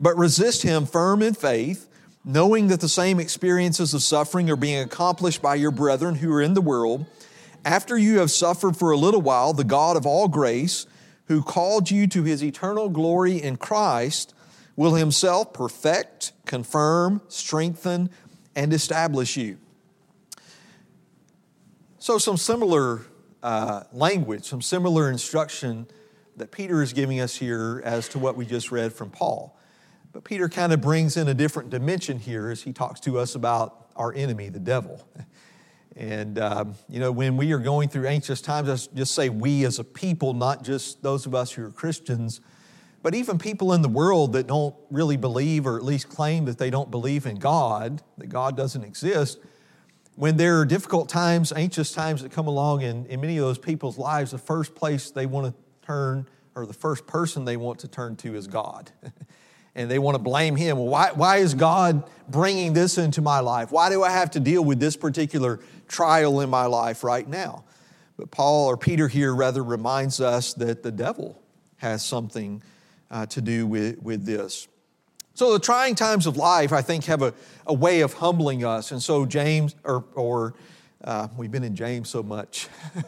But 0.00 0.16
resist 0.16 0.62
him 0.62 0.84
firm 0.84 1.22
in 1.22 1.34
faith, 1.34 1.86
knowing 2.24 2.68
that 2.68 2.80
the 2.80 2.88
same 2.88 3.18
experiences 3.18 3.94
of 3.94 4.02
suffering 4.02 4.50
are 4.50 4.56
being 4.56 4.80
accomplished 4.80 5.40
by 5.40 5.54
your 5.54 5.70
brethren 5.70 6.16
who 6.16 6.32
are 6.32 6.42
in 6.42 6.54
the 6.54 6.60
world. 6.60 7.06
After 7.64 7.96
you 7.96 8.18
have 8.18 8.30
suffered 8.30 8.76
for 8.76 8.90
a 8.90 8.96
little 8.96 9.22
while, 9.22 9.52
the 9.52 9.64
God 9.64 9.96
of 9.96 10.06
all 10.06 10.28
grace, 10.28 10.86
who 11.26 11.42
called 11.42 11.90
you 11.90 12.06
to 12.08 12.22
his 12.24 12.42
eternal 12.42 12.88
glory 12.88 13.40
in 13.40 13.56
Christ, 13.56 14.34
will 14.76 14.94
himself 14.94 15.52
perfect, 15.52 16.32
confirm, 16.46 17.22
strengthen, 17.28 18.10
and 18.56 18.72
establish 18.72 19.36
you. 19.36 19.58
So, 21.98 22.18
some 22.18 22.36
similar 22.36 23.02
uh, 23.42 23.84
language, 23.92 24.44
some 24.44 24.62
similar 24.62 25.10
instruction 25.10 25.86
that 26.36 26.50
Peter 26.50 26.82
is 26.82 26.92
giving 26.92 27.20
us 27.20 27.36
here 27.36 27.82
as 27.84 28.08
to 28.08 28.18
what 28.18 28.36
we 28.36 28.46
just 28.46 28.72
read 28.72 28.92
from 28.92 29.10
Paul. 29.10 29.56
But 30.12 30.24
Peter 30.24 30.48
kind 30.48 30.72
of 30.72 30.80
brings 30.80 31.16
in 31.16 31.28
a 31.28 31.34
different 31.34 31.70
dimension 31.70 32.18
here 32.18 32.50
as 32.50 32.62
he 32.62 32.72
talks 32.72 32.98
to 33.00 33.18
us 33.18 33.34
about 33.34 33.90
our 33.94 34.12
enemy, 34.12 34.48
the 34.48 34.58
devil. 34.58 35.06
And, 35.96 36.38
um, 36.38 36.74
you 36.88 36.98
know, 36.98 37.12
when 37.12 37.36
we 37.36 37.52
are 37.52 37.58
going 37.58 37.88
through 37.88 38.06
anxious 38.06 38.40
times, 38.40 38.68
I 38.68 38.96
just 38.96 39.14
say 39.14 39.28
we 39.28 39.64
as 39.64 39.78
a 39.78 39.84
people, 39.84 40.34
not 40.34 40.62
just 40.62 41.02
those 41.02 41.26
of 41.26 41.34
us 41.34 41.52
who 41.52 41.64
are 41.64 41.70
Christians, 41.70 42.40
but 43.02 43.14
even 43.14 43.38
people 43.38 43.72
in 43.72 43.82
the 43.82 43.88
world 43.88 44.32
that 44.34 44.46
don't 44.46 44.74
really 44.90 45.16
believe 45.16 45.66
or 45.66 45.76
at 45.76 45.84
least 45.84 46.08
claim 46.08 46.44
that 46.46 46.58
they 46.58 46.70
don't 46.70 46.90
believe 46.90 47.26
in 47.26 47.36
God, 47.36 48.02
that 48.18 48.28
God 48.28 48.56
doesn't 48.56 48.82
exist. 48.82 49.38
When 50.16 50.36
there 50.36 50.60
are 50.60 50.64
difficult 50.64 51.08
times, 51.08 51.52
anxious 51.52 51.92
times 51.92 52.22
that 52.22 52.32
come 52.32 52.46
along 52.46 52.82
in, 52.82 53.06
in 53.06 53.20
many 53.20 53.38
of 53.38 53.44
those 53.44 53.58
people's 53.58 53.96
lives, 53.96 54.32
the 54.32 54.38
first 54.38 54.74
place 54.74 55.10
they 55.10 55.26
want 55.26 55.46
to 55.46 55.86
turn, 55.86 56.26
or 56.54 56.66
the 56.66 56.72
first 56.72 57.06
person 57.06 57.44
they 57.44 57.56
want 57.56 57.78
to 57.80 57.88
turn 57.88 58.16
to, 58.16 58.34
is 58.34 58.46
God. 58.46 58.90
and 59.74 59.90
they 59.90 59.98
want 59.98 60.16
to 60.16 60.22
blame 60.22 60.56
him. 60.56 60.78
Well, 60.78 60.88
why, 60.88 61.10
why 61.14 61.38
is 61.38 61.54
God 61.54 62.02
bringing 62.28 62.72
this 62.72 62.98
into 62.98 63.22
my 63.22 63.40
life? 63.40 63.70
Why 63.70 63.88
do 63.90 64.02
I 64.02 64.10
have 64.10 64.30
to 64.32 64.40
deal 64.40 64.64
with 64.64 64.80
this 64.80 64.96
particular 64.96 65.60
trial 65.90 66.40
in 66.40 66.48
my 66.48 66.66
life 66.66 67.04
right 67.04 67.28
now. 67.28 67.64
But 68.16 68.30
Paul 68.30 68.68
or 68.68 68.76
Peter 68.76 69.08
here 69.08 69.34
rather 69.34 69.62
reminds 69.62 70.20
us 70.20 70.54
that 70.54 70.82
the 70.82 70.92
devil 70.92 71.42
has 71.78 72.04
something 72.04 72.62
uh, 73.10 73.26
to 73.26 73.40
do 73.40 73.66
with, 73.66 74.00
with 74.00 74.24
this. 74.24 74.68
So 75.34 75.52
the 75.52 75.58
trying 75.58 75.94
times 75.94 76.26
of 76.26 76.36
life, 76.36 76.72
I 76.72 76.82
think, 76.82 77.04
have 77.06 77.22
a, 77.22 77.34
a 77.66 77.74
way 77.74 78.00
of 78.00 78.14
humbling 78.14 78.64
us. 78.64 78.92
And 78.92 79.02
so 79.02 79.26
James, 79.26 79.74
or, 79.84 80.04
or 80.14 80.54
uh, 81.02 81.28
we've 81.36 81.50
been 81.50 81.64
in 81.64 81.74
James 81.74 82.08
so 82.08 82.22
much 82.22 82.68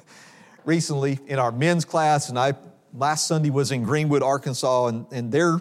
recently 0.65 1.19
in 1.27 1.39
our 1.39 1.53
men's 1.53 1.85
class, 1.85 2.29
and 2.29 2.39
I 2.39 2.55
last 2.95 3.27
Sunday 3.27 3.51
was 3.51 3.71
in 3.71 3.83
Greenwood, 3.83 4.23
Arkansas, 4.23 4.87
and, 4.87 5.07
and 5.13 5.31
they're 5.31 5.61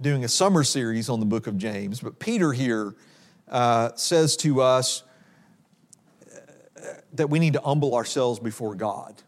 doing 0.00 0.24
a 0.24 0.28
summer 0.28 0.64
series 0.64 1.08
on 1.08 1.20
the 1.20 1.26
book 1.26 1.46
of 1.46 1.58
James. 1.58 2.00
But 2.00 2.18
Peter 2.18 2.52
here 2.52 2.94
uh, 3.48 3.90
says 3.96 4.36
to 4.38 4.62
us, 4.62 5.02
that 7.12 7.28
we 7.28 7.38
need 7.38 7.54
to 7.54 7.60
humble 7.60 7.94
ourselves 7.94 8.38
before 8.38 8.74
God. 8.74 9.22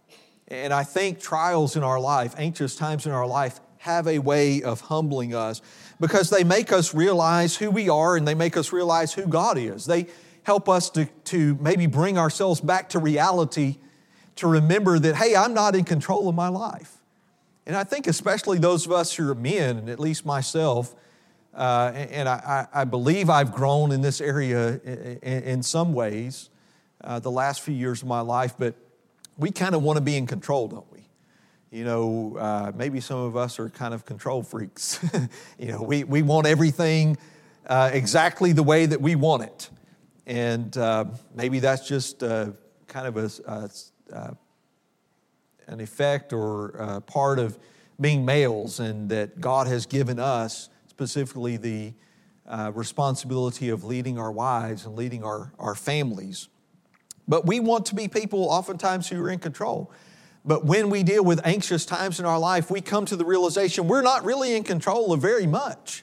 And 0.49 0.73
I 0.73 0.85
think 0.85 1.21
trials 1.21 1.77
in 1.77 1.83
our 1.83 2.01
life, 2.01 2.35
anxious 2.37 2.77
times 2.77 3.07
in 3.07 3.13
our 3.13 3.27
life, 3.27 3.61
have 3.79 4.07
a 4.07 4.19
way 4.19 4.63
of 4.63 4.81
humbling 4.83 5.35
us 5.35 5.61
because 5.99 6.31
they 6.31 6.45
make 6.45 6.73
us 6.73 6.95
realize 6.95 7.57
who 7.57 7.71
we 7.71 7.89
are 7.89 8.17
and 8.17 8.29
they 8.29 8.35
make 8.35 8.57
us 8.57 8.73
realize 8.73 9.13
who 9.13 9.27
God 9.27 9.59
is. 9.59 9.87
They 9.87 10.07
help 10.45 10.69
us 10.69 10.91
to, 10.91 11.07
to 11.25 11.57
maybe 11.57 11.87
bring 11.87 12.19
ourselves 12.19 12.61
back 12.61 12.91
to 12.91 12.99
reality 12.99 13.79
to 14.37 14.47
remember 14.47 14.99
that, 14.99 15.17
hey, 15.17 15.35
I'm 15.35 15.55
not 15.55 15.75
in 15.75 15.85
control 15.85 16.29
of 16.29 16.35
my 16.35 16.49
life. 16.49 17.02
And 17.67 17.77
I 17.77 17.85
think, 17.85 18.07
especially 18.07 18.59
those 18.59 18.87
of 18.87 18.93
us 18.93 19.15
who 19.15 19.31
are 19.31 19.35
men, 19.35 19.79
and 19.79 19.89
at 19.89 20.01
least 20.01 20.27
myself, 20.27 20.95
uh, 21.55 21.93
and 21.95 22.29
I, 22.29 22.67
I, 22.73 22.85
believe 22.85 23.29
I've 23.29 23.53
grown 23.53 23.93
in 23.93 24.01
this 24.01 24.23
area 24.23 24.79
in, 25.23 25.63
some 25.63 25.93
ways 25.93 26.49
uh, 27.05 27.19
the 27.19 27.31
last 27.31 27.61
few 27.61 27.75
years 27.75 28.01
of 28.01 28.09
my 28.09 28.21
life, 28.21 28.55
but 28.59 28.75
we 29.37 29.51
kind 29.51 29.75
of 29.75 29.83
want 29.83 29.99
to 29.99 30.01
be 30.01 30.17
in 30.17 30.27
control, 30.27 30.67
don't 30.67 30.91
we? 30.91 31.07
You 31.71 31.85
know, 31.85 32.37
uh, 32.39 32.73
maybe 32.75 33.01
some 33.01 33.19
of 33.19 33.37
us 33.37 33.59
are 33.59 33.69
kind 33.69 33.93
of 33.93 34.07
control 34.07 34.43
freaks. 34.43 34.99
you 35.59 35.69
know, 35.69 35.83
we, 35.83 36.05
we 36.05 36.23
want 36.23 36.47
everything 36.47 37.19
uh, 37.67 37.91
exactly 37.93 38.53
the 38.53 38.63
way 38.63 38.87
that 38.87 39.01
we 39.01 39.15
want 39.15 39.43
it. 39.43 39.69
And 40.27 40.77
uh, 40.77 41.05
maybe 41.35 41.59
that's 41.59 41.87
just 41.87 42.23
uh, 42.23 42.53
kind 42.89 43.07
of 43.07 43.17
a, 43.17 43.51
a 43.51 43.71
uh, 44.15 44.35
an 45.73 45.81
effect 45.81 46.33
or 46.33 47.03
part 47.07 47.39
of 47.39 47.59
being 48.01 48.25
males, 48.25 48.81
and 48.81 49.09
that 49.09 49.41
God 49.41 49.67
has 49.67 49.87
given 49.87 50.19
us 50.19 50.69
specifically 50.87 51.57
the 51.57 51.93
uh, 52.47 52.71
responsibility 52.75 53.69
of 53.69 53.85
leading 53.85 54.19
our 54.19 54.31
wives 54.31 54.87
and 54.87 54.97
leading 54.97 55.25
our, 55.25 55.53
our 55.59 55.75
families. 55.75 56.49
But 57.27 57.47
we 57.47 57.61
want 57.61 57.87
to 57.87 57.95
be 57.95 58.09
people 58.09 58.45
oftentimes 58.45 59.09
who 59.09 59.23
are 59.23 59.31
in 59.31 59.39
control. 59.39 59.91
But 60.45 60.65
when 60.65 60.91
we 60.91 61.05
deal 61.05 61.25
with 61.25 61.41
anxious 61.45 61.87
times 61.87 62.19
in 62.19 62.27
our 62.27 62.39
life, 62.39 62.71
we 62.71 62.81
come 62.81 63.07
to 63.07 63.17
the 63.17 63.25
realization 63.25 63.87
we're 63.87 64.03
not 64.03 64.25
really 64.25 64.57
in 64.57 64.65
control 64.65 65.13
of 65.13 65.21
very 65.21 65.47
much. 65.47 66.03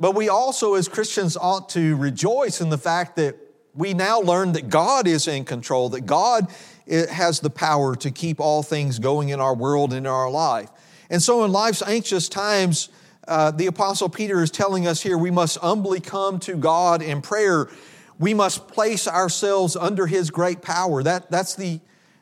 But 0.00 0.16
we 0.16 0.28
also, 0.28 0.74
as 0.74 0.88
Christians, 0.88 1.36
ought 1.36 1.68
to 1.70 1.96
rejoice 1.96 2.60
in 2.60 2.68
the 2.70 2.78
fact 2.78 3.14
that 3.16 3.36
we 3.74 3.94
now 3.94 4.20
learn 4.20 4.52
that 4.52 4.68
God 4.68 5.06
is 5.06 5.28
in 5.28 5.44
control, 5.44 5.88
that 5.90 6.02
God 6.02 6.48
has 6.86 7.40
the 7.40 7.50
power 7.50 7.96
to 7.96 8.10
keep 8.10 8.40
all 8.40 8.62
things 8.62 8.98
going 8.98 9.30
in 9.30 9.40
our 9.40 9.54
world 9.54 9.92
and 9.92 10.06
in 10.06 10.12
our 10.12 10.30
life. 10.30 10.70
And 11.10 11.22
so, 11.22 11.44
in 11.44 11.52
life's 11.52 11.82
anxious 11.82 12.28
times, 12.28 12.88
uh, 13.26 13.50
the 13.50 13.66
Apostle 13.66 14.08
Peter 14.08 14.42
is 14.42 14.50
telling 14.50 14.86
us 14.86 15.02
here 15.02 15.16
we 15.16 15.30
must 15.30 15.58
humbly 15.58 16.00
come 16.00 16.38
to 16.40 16.56
God 16.56 17.02
in 17.02 17.22
prayer 17.22 17.68
we 18.18 18.34
must 18.34 18.68
place 18.68 19.08
ourselves 19.08 19.76
under 19.76 20.06
his 20.06 20.30
great 20.30 20.62
power. 20.62 21.02
That, 21.02 21.30
that's 21.30 21.54
the, 21.54 21.80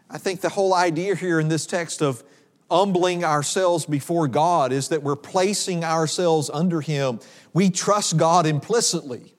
I 0.09 0.19
think, 0.19 0.41
the 0.41 0.49
whole 0.49 0.75
idea 0.75 1.15
here 1.15 1.39
in 1.39 1.49
this 1.49 1.67
text 1.67 2.03
of 2.03 2.23
humbling 2.71 3.25
ourselves 3.25 3.85
before 3.85 4.29
God 4.29 4.73
is 4.73 4.89
that 4.89 5.03
we're 5.03 5.17
placing 5.17 5.85
ourselves 5.85 6.51
under 6.53 6.81
him. 6.81 7.21
We 7.53 7.69
trust 7.69 8.17
God 8.17 8.47
implicitly. 8.47 9.35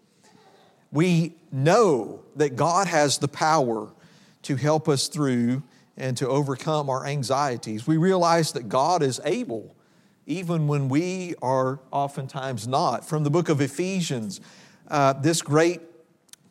We 0.92 1.34
know 1.52 2.24
that 2.36 2.56
God 2.56 2.88
has 2.88 3.18
the 3.18 3.28
power 3.28 3.92
to 4.44 4.56
help 4.56 4.88
us 4.88 5.08
through 5.08 5.64
and 5.98 6.18
to 6.18 6.28
overcome 6.28 6.90
our 6.90 7.06
anxieties. 7.06 7.86
We 7.86 7.98
realize 7.98 8.52
that 8.54 8.70
God 8.70 9.04
is 9.04 9.20
able, 9.24 9.76
even 10.26 10.68
when 10.68 10.90
we 10.90 11.36
are 11.42 11.80
oftentimes 11.92 12.68
not. 12.68 13.06
From 13.08 13.24
the 13.24 13.30
book 13.30 13.50
of 13.50 13.62
Ephesians, 13.62 14.42
uh, 14.88 15.14
this 15.14 15.42
great 15.42 15.82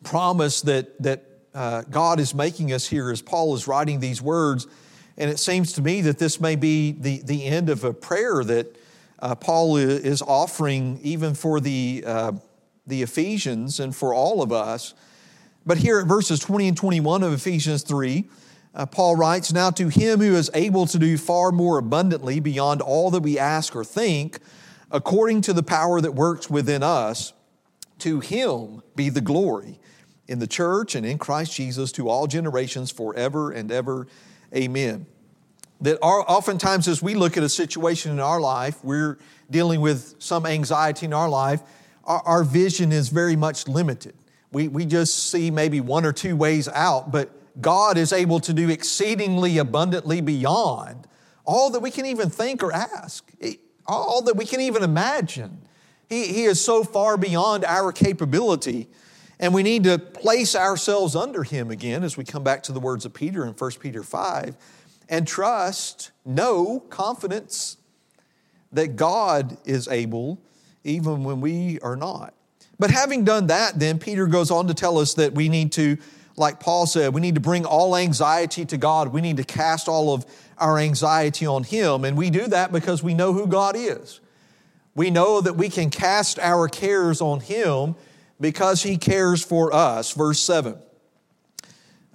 promise 0.03 0.61
that, 0.61 1.01
that 1.01 1.23
uh, 1.53 1.83
God 1.89 2.19
is 2.19 2.33
making 2.33 2.71
us 2.73 2.87
here 2.87 3.11
as 3.11 3.21
Paul 3.21 3.53
is 3.55 3.67
writing 3.67 3.99
these 3.99 4.21
words. 4.21 4.67
And 5.17 5.29
it 5.29 5.39
seems 5.39 5.73
to 5.73 5.81
me 5.81 6.01
that 6.01 6.17
this 6.17 6.41
may 6.41 6.55
be 6.55 6.91
the, 6.91 7.21
the 7.23 7.45
end 7.45 7.69
of 7.69 7.83
a 7.83 7.93
prayer 7.93 8.43
that 8.43 8.75
uh, 9.19 9.35
Paul 9.35 9.77
is 9.77 10.21
offering 10.21 10.99
even 11.03 11.33
for 11.33 11.59
the, 11.59 12.03
uh, 12.05 12.31
the 12.87 13.03
Ephesians 13.03 13.79
and 13.79 13.95
for 13.95 14.13
all 14.13 14.41
of 14.41 14.51
us. 14.51 14.93
But 15.65 15.77
here 15.77 15.99
at 15.99 16.07
verses 16.07 16.39
20 16.39 16.69
and 16.69 16.77
21 16.77 17.23
of 17.23 17.33
Ephesians 17.33 17.83
3, 17.83 18.29
uh, 18.75 18.85
Paul 18.85 19.15
writes, 19.15 19.53
Now 19.53 19.69
to 19.71 19.87
him 19.87 20.19
who 20.19 20.35
is 20.35 20.49
able 20.53 20.85
to 20.87 20.99
do 20.99 21.17
far 21.17 21.51
more 21.51 21.77
abundantly 21.77 22.39
beyond 22.39 22.81
all 22.81 23.11
that 23.11 23.21
we 23.21 23.39
ask 23.39 23.75
or 23.75 23.85
think, 23.85 24.39
according 24.91 25.41
to 25.41 25.53
the 25.53 25.63
power 25.63 26.01
that 26.01 26.13
works 26.13 26.49
within 26.49 26.83
us, 26.83 27.33
to 27.99 28.19
him 28.19 28.81
be 28.95 29.09
the 29.09 29.21
glory 29.21 29.79
in 30.27 30.39
the 30.39 30.47
church 30.47 30.95
and 30.95 31.05
in 31.05 31.17
Christ 31.17 31.55
Jesus 31.55 31.91
to 31.93 32.09
all 32.09 32.27
generations 32.27 32.91
forever 32.91 33.51
and 33.51 33.71
ever. 33.71 34.07
Amen. 34.55 35.05
That 35.81 35.99
oftentimes, 36.01 36.87
as 36.87 37.01
we 37.01 37.13
look 37.13 37.37
at 37.37 37.43
a 37.43 37.49
situation 37.49 38.11
in 38.11 38.19
our 38.19 38.39
life, 38.39 38.83
we're 38.83 39.17
dealing 39.49 39.81
with 39.81 40.15
some 40.19 40.45
anxiety 40.45 41.05
in 41.05 41.13
our 41.13 41.29
life, 41.29 41.61
our, 42.05 42.21
our 42.21 42.43
vision 42.43 42.91
is 42.91 43.09
very 43.09 43.35
much 43.35 43.67
limited. 43.67 44.15
We, 44.53 44.67
we 44.67 44.85
just 44.85 45.31
see 45.31 45.51
maybe 45.51 45.81
one 45.81 46.05
or 46.05 46.13
two 46.13 46.35
ways 46.35 46.67
out, 46.69 47.11
but 47.11 47.29
God 47.61 47.97
is 47.97 48.13
able 48.13 48.39
to 48.41 48.53
do 48.53 48.69
exceedingly 48.69 49.57
abundantly 49.57 50.21
beyond 50.21 51.07
all 51.45 51.69
that 51.71 51.81
we 51.81 51.91
can 51.91 52.05
even 52.05 52.29
think 52.29 52.63
or 52.63 52.71
ask, 52.71 53.29
all 53.85 54.21
that 54.21 54.37
we 54.37 54.45
can 54.45 54.61
even 54.61 54.81
imagine. 54.81 55.59
He, 56.07 56.27
he 56.27 56.43
is 56.43 56.63
so 56.63 56.83
far 56.83 57.17
beyond 57.17 57.65
our 57.65 57.91
capability 57.91 58.87
and 59.39 59.53
we 59.53 59.63
need 59.63 59.83
to 59.83 59.97
place 59.97 60.55
ourselves 60.55 61.15
under 61.15 61.43
Him 61.43 61.69
again 61.69 62.03
as 62.03 62.15
we 62.15 62.23
come 62.23 62.43
back 62.43 62.63
to 62.63 62.71
the 62.71 62.79
words 62.79 63.03
of 63.03 63.13
Peter 63.13 63.45
in 63.45 63.53
1 63.53 63.71
Peter 63.79 64.01
5 64.01 64.55
and 65.09 65.27
trust, 65.27 66.11
know, 66.25 66.79
confidence 66.89 67.77
that 68.71 68.95
God 68.95 69.57
is 69.65 69.87
able 69.87 70.39
even 70.83 71.23
when 71.23 71.41
we 71.41 71.79
are 71.81 71.95
not. 71.95 72.33
But 72.79 72.91
having 72.91 73.23
done 73.23 73.47
that, 73.47 73.79
then 73.79 73.99
Peter 73.99 74.27
goes 74.27 74.51
on 74.51 74.67
to 74.67 74.73
tell 74.73 74.97
us 74.97 75.13
that 75.15 75.33
we 75.33 75.49
need 75.49 75.71
to, 75.73 75.97
like 76.35 76.59
Paul 76.59 76.85
said, 76.85 77.13
we 77.13 77.21
need 77.21 77.35
to 77.35 77.41
bring 77.41 77.65
all 77.65 77.95
anxiety 77.95 78.65
to 78.65 78.77
God. 78.77 79.09
We 79.09 79.21
need 79.21 79.37
to 79.37 79.43
cast 79.43 79.87
all 79.87 80.13
of 80.13 80.25
our 80.57 80.79
anxiety 80.79 81.45
on 81.45 81.63
Him. 81.63 82.03
And 82.03 82.17
we 82.17 82.29
do 82.29 82.47
that 82.47 82.71
because 82.71 83.03
we 83.03 83.13
know 83.13 83.33
who 83.33 83.47
God 83.47 83.75
is. 83.77 84.19
We 84.95 85.09
know 85.09 85.41
that 85.41 85.53
we 85.53 85.69
can 85.69 85.89
cast 85.89 86.39
our 86.39 86.67
cares 86.67 87.21
on 87.21 87.39
Him 87.39 87.95
because 88.39 88.83
he 88.83 88.97
cares 88.97 89.43
for 89.43 89.73
us. 89.73 90.11
Verse 90.11 90.39
7. 90.39 90.77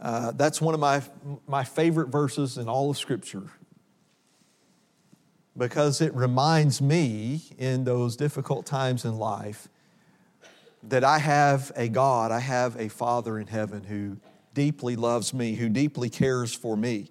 Uh, 0.01 0.33
that's 0.33 0.61
one 0.61 0.75
of 0.75 0.81
my, 0.81 1.03
my 1.47 1.65
favorite 1.65 2.09
verses 2.09 2.59
in 2.59 2.69
all 2.69 2.91
of 2.91 2.99
Scripture. 2.99 3.45
because 5.57 6.01
it 6.01 6.15
reminds 6.15 6.81
me 6.81 7.43
in 7.59 7.83
those 7.83 8.17
difficult 8.17 8.65
times 8.65 9.05
in 9.05 9.19
life 9.19 9.69
that 10.85 11.05
I 11.05 11.19
have 11.19 11.73
a 11.77 11.89
God, 11.89 12.31
I 12.31 12.41
have 12.41 12.77
a 12.77 12.89
Father 12.89 13.39
in 13.39 13.47
heaven 13.47 13.83
who 13.83 14.19
deeply 14.55 14.97
loves 14.97 15.35
me, 15.35 15.55
who 15.55 15.69
deeply 15.69 16.11
cares 16.11 16.55
for 16.55 16.77
me. 16.77 17.09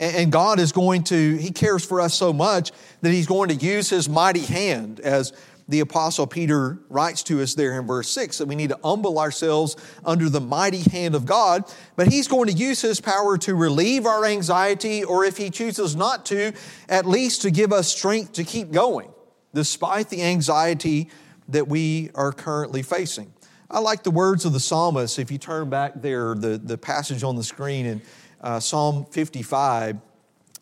And 0.00 0.32
God 0.32 0.58
is 0.58 0.72
going 0.72 1.04
to, 1.04 1.36
He 1.36 1.50
cares 1.50 1.84
for 1.84 2.00
us 2.00 2.14
so 2.14 2.32
much 2.32 2.72
that 3.02 3.10
He's 3.10 3.26
going 3.26 3.50
to 3.50 3.54
use 3.54 3.88
His 3.90 4.08
mighty 4.08 4.40
hand, 4.40 5.00
as 5.00 5.32
the 5.68 5.80
Apostle 5.80 6.26
Peter 6.26 6.78
writes 6.88 7.22
to 7.24 7.40
us 7.40 7.54
there 7.54 7.78
in 7.78 7.86
verse 7.86 8.08
6, 8.10 8.38
that 8.38 8.48
we 8.48 8.56
need 8.56 8.70
to 8.70 8.78
humble 8.82 9.18
ourselves 9.18 9.76
under 10.04 10.28
the 10.28 10.40
mighty 10.40 10.80
hand 10.90 11.14
of 11.14 11.24
God. 11.24 11.64
But 11.94 12.08
He's 12.08 12.26
going 12.26 12.48
to 12.48 12.52
use 12.52 12.80
His 12.80 13.00
power 13.00 13.38
to 13.38 13.54
relieve 13.54 14.04
our 14.04 14.24
anxiety, 14.24 15.04
or 15.04 15.24
if 15.24 15.36
He 15.36 15.50
chooses 15.50 15.94
not 15.94 16.26
to, 16.26 16.52
at 16.88 17.06
least 17.06 17.42
to 17.42 17.50
give 17.50 17.72
us 17.72 17.88
strength 17.88 18.32
to 18.32 18.44
keep 18.44 18.72
going, 18.72 19.10
despite 19.54 20.08
the 20.08 20.22
anxiety 20.22 21.10
that 21.48 21.68
we 21.68 22.10
are 22.14 22.32
currently 22.32 22.82
facing. 22.82 23.32
I 23.70 23.78
like 23.78 24.02
the 24.02 24.10
words 24.10 24.44
of 24.44 24.52
the 24.52 24.60
psalmist. 24.60 25.18
If 25.18 25.30
you 25.30 25.38
turn 25.38 25.70
back 25.70 25.92
there, 25.96 26.34
the, 26.34 26.58
the 26.58 26.76
passage 26.76 27.22
on 27.22 27.36
the 27.36 27.42
screen 27.42 27.86
in 27.86 28.02
uh, 28.42 28.60
Psalm 28.60 29.06
55, 29.06 29.98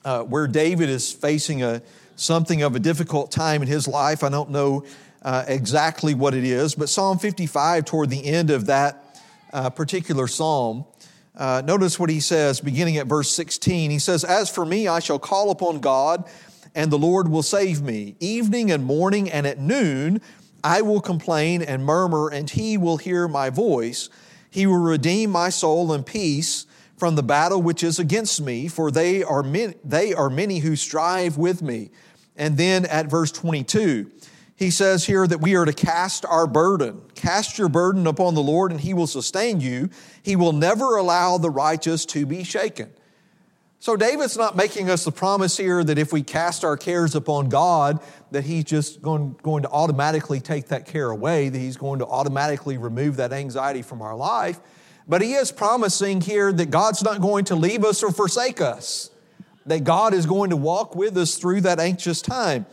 uh, 0.05 0.23
where 0.23 0.47
David 0.47 0.89
is 0.89 1.13
facing 1.13 1.63
a, 1.63 1.83
something 2.17 2.63
of 2.63 2.77
a 2.77 2.79
difficult 2.79 3.33
time 3.33 3.63
in 3.63 3.69
his 3.69 3.89
life. 3.89 4.23
I 4.23 4.29
don't 4.29 4.51
know 4.51 4.85
uh, 5.23 5.45
exactly 5.49 6.15
what 6.15 6.35
it 6.35 6.45
is, 6.45 6.75
but 6.75 6.89
Psalm 6.89 7.19
55, 7.19 7.85
toward 7.85 8.11
the 8.11 8.25
end 8.25 8.51
of 8.51 8.67
that 8.67 9.21
uh, 9.53 9.71
particular 9.71 10.27
psalm, 10.27 10.85
uh, 11.37 11.63
notice 11.65 11.99
what 11.99 12.11
he 12.11 12.21
says 12.21 12.61
beginning 12.61 12.97
at 12.97 13.07
verse 13.07 13.31
16. 13.31 13.91
He 13.91 13.99
says, 13.99 14.25
As 14.25 14.51
for 14.51 14.65
me, 14.65 14.89
I 14.89 15.01
shall 15.01 15.19
call 15.19 15.51
upon 15.51 15.81
God, 15.81 16.29
and 16.75 16.91
the 16.91 16.99
Lord 16.99 17.29
will 17.29 17.43
save 17.43 17.83
me. 17.83 18.15
Evening 18.21 18.71
and 18.71 18.85
morning 18.85 19.31
and 19.31 19.47
at 19.47 19.59
noon, 19.59 20.21
I 20.63 20.83
will 20.83 21.01
complain 21.01 21.63
and 21.63 21.85
murmur, 21.85 22.29
and 22.29 22.49
he 22.49 22.77
will 22.77 22.97
hear 22.97 23.29
my 23.29 23.51
voice. 23.51 24.09
He 24.51 24.67
will 24.67 24.79
redeem 24.79 25.31
my 25.31 25.49
soul 25.49 25.93
in 25.93 26.05
peace 26.05 26.67
from 26.97 27.15
the 27.15 27.23
battle 27.23 27.63
which 27.63 27.83
is 27.83 27.99
against 27.99 28.41
me, 28.41 28.69
for 28.69 28.91
they 28.91 29.23
are, 29.23 29.43
many, 29.43 29.75
they 29.85 30.13
are 30.13 30.29
many 30.29 30.59
who 30.59 30.77
strive 30.77 31.39
with 31.39 31.63
me. 31.63 31.91
And 32.37 32.57
then 32.57 32.85
at 32.87 33.07
verse 33.07 33.33
22, 33.33 34.11
he 34.55 34.71
says 34.71 35.07
here 35.07 35.27
that 35.27 35.41
we 35.41 35.57
are 35.57 35.65
to 35.65 35.73
cast 35.73 36.27
our 36.27 36.47
burden. 36.47 37.01
Cast 37.15 37.59
your 37.59 37.71
burden 37.71 38.07
upon 38.07 38.35
the 38.35 38.43
Lord, 38.43 38.71
and 38.71 38.81
he 38.81 38.93
will 38.93 39.07
sustain 39.07 39.61
you. 39.61 39.89
He 40.23 40.37
will 40.37 40.53
never 40.53 40.97
allow 40.97 41.39
the 41.39 41.49
righteous 41.49 42.05
to 42.07 42.27
be 42.27 42.45
shaken. 42.45 42.91
So 43.83 43.97
David's 43.97 44.37
not 44.37 44.57
making 44.57 44.91
us 44.91 45.05
the 45.05 45.11
promise 45.11 45.57
here 45.57 45.83
that 45.83 45.97
if 45.97 46.13
we 46.13 46.23
cast 46.23 46.65
our 46.65 46.77
cares 46.77 47.15
upon 47.15 47.49
God, 47.49 47.99
that 48.31 48.45
he's 48.45 48.65
just 48.65 49.01
going, 49.01 49.39
going 49.43 49.63
to 49.63 49.71
automatically 49.71 50.39
take 50.39 50.69
that 50.69 50.85
care 50.85 51.09
away, 51.09 51.49
that 51.49 51.59
he's 51.59 51.79
going 51.79 52.01
to 52.01 52.07
automatically 52.07 52.77
remove 52.77 53.17
that 53.17 53.33
anxiety 53.33 53.81
from 53.81 54.03
our 54.03 54.15
life. 54.15 54.61
But 55.09 55.23
he 55.23 55.33
is 55.33 55.51
promising 55.51 56.21
here 56.21 56.53
that 56.53 56.71
God's 56.71 57.03
not 57.03 57.23
going 57.23 57.47
to 57.47 57.55
leave 57.55 57.83
us 57.83 58.03
or 58.03 58.13
forsake 58.13 58.61
us, 58.61 59.09
that 59.65 59.83
God 59.83 60.13
is 60.13 60.27
going 60.27 60.51
to 60.51 60.57
walk 60.57 60.95
with 60.95 61.17
us 61.17 61.37
through 61.37 61.63
that 61.63 61.81
anxious 61.81 62.21
time. 62.21 62.67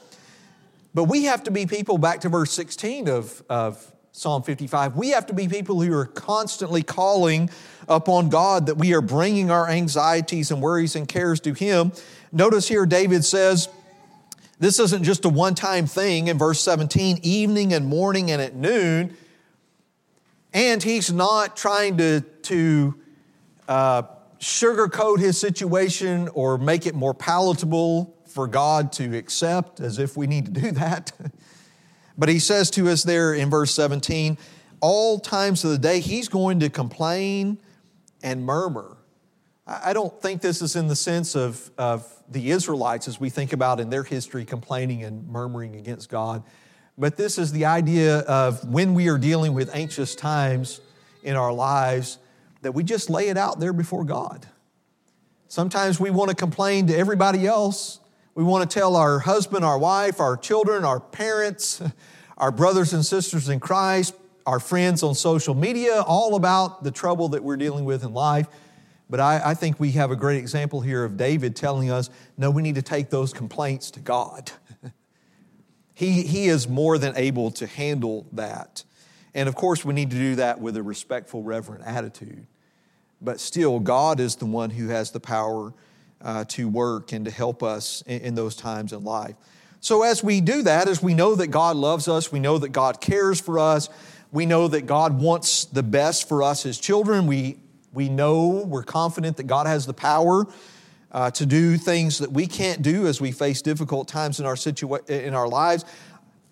But 0.93 1.05
we 1.05 1.23
have 1.23 1.41
to 1.43 1.51
be 1.51 1.65
people, 1.65 1.97
back 1.97 2.19
to 2.21 2.29
verse 2.29 2.51
16 2.51 3.07
of, 3.07 3.41
of 3.49 3.93
Psalm 4.17 4.41
55, 4.41 4.95
we 4.95 5.09
have 5.09 5.27
to 5.27 5.33
be 5.33 5.47
people 5.47 5.79
who 5.79 5.93
are 5.93 6.07
constantly 6.07 6.81
calling 6.81 7.51
upon 7.87 8.29
God, 8.29 8.65
that 8.65 8.73
we 8.75 8.95
are 8.95 9.01
bringing 9.01 9.51
our 9.51 9.69
anxieties 9.69 10.49
and 10.49 10.59
worries 10.59 10.95
and 10.95 11.07
cares 11.07 11.39
to 11.41 11.53
Him. 11.53 11.91
Notice 12.31 12.67
here, 12.67 12.87
David 12.87 13.23
says, 13.23 13.69
this 14.57 14.79
isn't 14.79 15.03
just 15.03 15.23
a 15.25 15.29
one 15.29 15.53
time 15.53 15.85
thing 15.85 16.29
in 16.29 16.39
verse 16.39 16.59
17, 16.61 17.19
evening 17.21 17.73
and 17.73 17.85
morning 17.85 18.31
and 18.31 18.41
at 18.41 18.55
noon. 18.55 19.15
And 20.51 20.81
he's 20.81 21.13
not 21.13 21.55
trying 21.55 21.97
to, 21.97 22.21
to 22.21 22.99
uh, 23.67 24.01
sugarcoat 24.39 25.19
his 25.19 25.39
situation 25.39 26.27
or 26.29 26.57
make 26.57 26.87
it 26.87 26.95
more 26.95 27.13
palatable 27.13 28.17
for 28.25 28.47
God 28.47 28.91
to 28.93 29.15
accept, 29.15 29.79
as 29.79 29.99
if 29.99 30.17
we 30.17 30.25
need 30.25 30.45
to 30.45 30.51
do 30.59 30.71
that. 30.71 31.11
but 32.17 32.29
he 32.29 32.39
says 32.39 32.69
to 32.71 32.89
us 32.89 33.03
there 33.03 33.33
in 33.33 33.49
verse 33.49 33.73
17, 33.73 34.37
all 34.79 35.19
times 35.19 35.63
of 35.63 35.71
the 35.71 35.77
day, 35.77 35.99
he's 35.99 36.27
going 36.27 36.59
to 36.59 36.69
complain 36.69 37.59
and 38.23 38.45
murmur. 38.45 38.97
I 39.65 39.93
don't 39.93 40.21
think 40.21 40.41
this 40.41 40.61
is 40.61 40.75
in 40.75 40.87
the 40.87 40.95
sense 40.95 41.35
of, 41.35 41.69
of 41.77 42.07
the 42.29 42.51
Israelites 42.51 43.07
as 43.07 43.19
we 43.19 43.29
think 43.29 43.53
about 43.53 43.79
in 43.79 43.89
their 43.89 44.03
history 44.03 44.45
complaining 44.45 45.03
and 45.03 45.27
murmuring 45.27 45.75
against 45.75 46.09
God. 46.09 46.43
But 46.97 47.17
this 47.17 47.37
is 47.37 47.51
the 47.51 47.65
idea 47.65 48.19
of 48.19 48.67
when 48.67 48.93
we 48.93 49.09
are 49.09 49.17
dealing 49.17 49.53
with 49.53 49.73
anxious 49.75 50.15
times 50.15 50.81
in 51.21 51.35
our 51.35 51.51
lives, 51.51 52.17
that 52.61 52.71
we 52.71 52.83
just 52.83 53.09
lay 53.09 53.27
it 53.27 53.37
out 53.37 53.59
there 53.59 53.73
before 53.73 54.03
God. 54.03 54.47
Sometimes 55.47 55.99
we 55.99 56.09
want 56.09 56.29
to 56.29 56.35
complain 56.35 56.87
to 56.87 56.97
everybody 56.97 57.45
else. 57.45 57.99
We 58.37 58.43
want 58.43 58.69
to 58.69 58.79
tell 58.79 58.95
our 58.95 59.17
husband, 59.17 59.65
our 59.65 59.79
wife, 59.79 60.19
our 60.19 60.37
children, 60.37 60.85
our 60.85 60.99
parents, 60.99 61.81
our 62.37 62.51
brothers 62.51 62.93
and 62.93 63.03
sisters 63.03 63.49
in 63.49 63.59
Christ, 63.59 64.13
our 64.45 64.59
friends 64.59 65.01
on 65.01 65.15
social 65.15 65.55
media, 65.55 66.03
all 66.05 66.35
about 66.35 66.83
the 66.83 66.91
trouble 66.91 67.29
that 67.29 67.43
we're 67.43 67.57
dealing 67.57 67.83
with 67.83 68.03
in 68.03 68.13
life. 68.13 68.47
But 69.09 69.21
I, 69.21 69.41
I, 69.43 69.53
think 69.55 69.79
we 69.79 69.93
have 69.93 70.11
a 70.11 70.15
great 70.15 70.37
example 70.37 70.81
here 70.81 71.03
of 71.03 71.17
David 71.17 71.55
telling 71.55 71.89
us 71.89 72.11
no, 72.37 72.51
we 72.51 72.61
need 72.61 72.75
to 72.75 72.83
take 72.83 73.09
those 73.09 73.33
complaints 73.33 73.89
to 73.91 73.99
God. 73.99 74.51
He, 75.95 76.21
he 76.21 76.45
is 76.45 76.67
more 76.67 76.99
than 76.99 77.17
able 77.17 77.49
to 77.49 77.65
handle 77.65 78.27
that. 78.33 78.83
And 79.33 79.49
of 79.49 79.55
course, 79.55 79.83
we 79.83 79.95
need 79.95 80.11
to 80.11 80.15
do 80.15 80.35
that 80.35 80.61
with 80.61 80.77
a 80.77 80.83
respectful, 80.83 81.41
reverent 81.41 81.85
attitude. 81.87 82.45
But 83.19 83.39
still, 83.39 83.79
God 83.79 84.19
is 84.19 84.35
the 84.35 84.45
one 84.45 84.69
who 84.69 84.89
has 84.89 85.09
the 85.09 85.19
power 85.19 85.73
uh, 86.21 86.45
to 86.45 86.67
work 86.67 87.11
and 87.13 87.25
to 87.25 87.31
help 87.31 87.63
us 87.63 88.03
in, 88.07 88.21
in 88.21 88.35
those 88.35 88.55
times 88.55 88.93
in 88.93 89.03
life. 89.03 89.35
So, 89.79 90.03
as 90.03 90.23
we 90.23 90.41
do 90.41 90.63
that, 90.63 90.87
as 90.87 91.01
we 91.01 91.13
know 91.13 91.35
that 91.35 91.47
God 91.47 91.75
loves 91.75 92.07
us, 92.07 92.31
we 92.31 92.39
know 92.39 92.57
that 92.57 92.69
God 92.69 92.99
cares 92.99 93.39
for 93.39 93.59
us, 93.59 93.89
we 94.31 94.45
know 94.45 94.67
that 94.67 94.85
God 94.85 95.19
wants 95.19 95.65
the 95.65 95.83
best 95.83 96.27
for 96.27 96.43
us 96.43 96.65
as 96.65 96.77
children, 96.79 97.27
we, 97.27 97.57
we 97.93 98.09
know, 98.09 98.65
we're 98.67 98.83
confident 98.83 99.37
that 99.37 99.47
God 99.47 99.67
has 99.67 99.85
the 99.85 99.93
power 99.93 100.45
uh, 101.11 101.31
to 101.31 101.45
do 101.45 101.77
things 101.77 102.17
that 102.19 102.31
we 102.31 102.47
can't 102.47 102.81
do 102.81 103.07
as 103.07 103.21
we 103.21 103.31
face 103.31 103.61
difficult 103.61 104.07
times 104.07 104.39
in 104.39 104.45
our, 104.45 104.55
situa- 104.55 105.07
in 105.09 105.33
our 105.33 105.47
lives. 105.47 105.85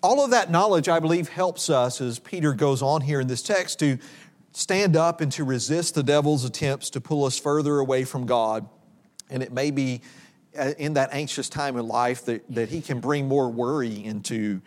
All 0.02 0.24
of 0.24 0.30
that 0.30 0.50
knowledge, 0.50 0.88
I 0.88 1.00
believe, 1.00 1.28
helps 1.28 1.68
us 1.68 2.00
as 2.00 2.18
Peter 2.18 2.52
goes 2.52 2.80
on 2.80 3.00
here 3.00 3.20
in 3.20 3.26
this 3.26 3.42
text 3.42 3.78
to 3.80 3.98
stand 4.52 4.96
up 4.96 5.20
and 5.20 5.30
to 5.32 5.44
resist 5.44 5.94
the 5.94 6.02
devil's 6.02 6.44
attempts 6.44 6.90
to 6.90 7.00
pull 7.00 7.24
us 7.24 7.38
further 7.38 7.78
away 7.78 8.04
from 8.04 8.24
God. 8.24 8.68
And 9.30 9.42
it 9.42 9.52
may 9.52 9.70
be 9.70 10.02
uh, 10.58 10.72
in 10.78 10.94
that 10.94 11.10
anxious 11.12 11.48
time 11.48 11.76
in 11.76 11.86
life 11.86 12.24
that, 12.26 12.42
that 12.54 12.68
he 12.68 12.80
can 12.80 13.00
bring 13.00 13.28
more 13.28 13.48
worry 13.48 14.04
into 14.04 14.60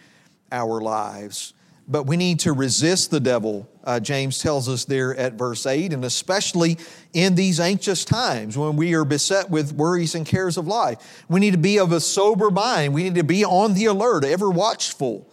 our 0.51 0.81
lives 0.81 1.53
but 1.89 2.03
we 2.03 2.17
need 2.17 2.39
to 2.41 2.53
resist 2.53 3.09
the 3.09 3.19
devil, 3.19 3.67
uh, 3.83 3.99
James 3.99 4.37
tells 4.37 4.69
us 4.69 4.85
there 4.85 5.15
at 5.15 5.33
verse 5.33 5.65
8, 5.65 5.91
and 5.91 6.05
especially 6.05 6.77
in 7.13 7.33
these 7.33 7.59
anxious 7.59 8.05
times 8.05 8.55
when 8.55 8.75
we 8.75 8.93
are 8.93 9.03
beset 9.03 9.49
with 9.49 9.73
worries 9.73 10.13
and 10.13 10.23
cares 10.23 10.55
of 10.55 10.67
life. 10.67 11.25
We 11.27 11.39
need 11.39 11.51
to 11.51 11.57
be 11.57 11.79
of 11.79 11.91
a 11.91 11.99
sober 11.99 12.51
mind. 12.51 12.93
We 12.93 13.03
need 13.03 13.15
to 13.15 13.23
be 13.23 13.43
on 13.43 13.73
the 13.73 13.85
alert, 13.85 14.23
ever 14.23 14.51
watchful, 14.51 15.27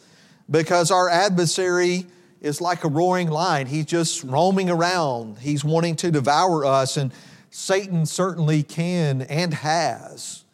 because 0.51 0.91
our 0.91 1.11
adversary 1.11 2.07
is 2.41 2.63
like 2.63 2.85
a 2.85 2.89
roaring 2.89 3.29
lion. 3.29 3.67
He's 3.67 3.85
just 3.85 4.25
roaming 4.25 4.71
around, 4.71 5.39
he's 5.39 5.63
wanting 5.63 5.97
to 5.97 6.11
devour 6.11 6.65
us, 6.65 6.97
and 6.97 7.13
Satan 7.51 8.07
certainly 8.07 8.63
can 8.63 9.23
and 9.23 9.55
has 9.55 10.45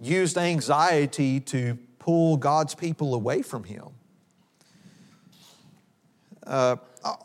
used 0.00 0.38
anxiety 0.38 1.40
to 1.40 1.78
pull 1.98 2.36
God's 2.36 2.74
people 2.74 3.14
away 3.14 3.42
from 3.42 3.64
him. 3.64 3.86
Uh, 6.46 6.76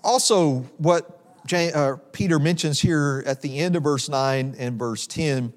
also, 0.03 0.59
what 0.77 1.19
uh, 1.53 1.95
Peter 2.11 2.39
mentions 2.39 2.81
here 2.81 3.23
at 3.25 3.41
the 3.41 3.59
end 3.59 3.75
of 3.75 3.83
verse 3.83 4.09
9 4.09 4.55
and 4.57 4.77
verse 4.77 5.07
10 5.07 5.53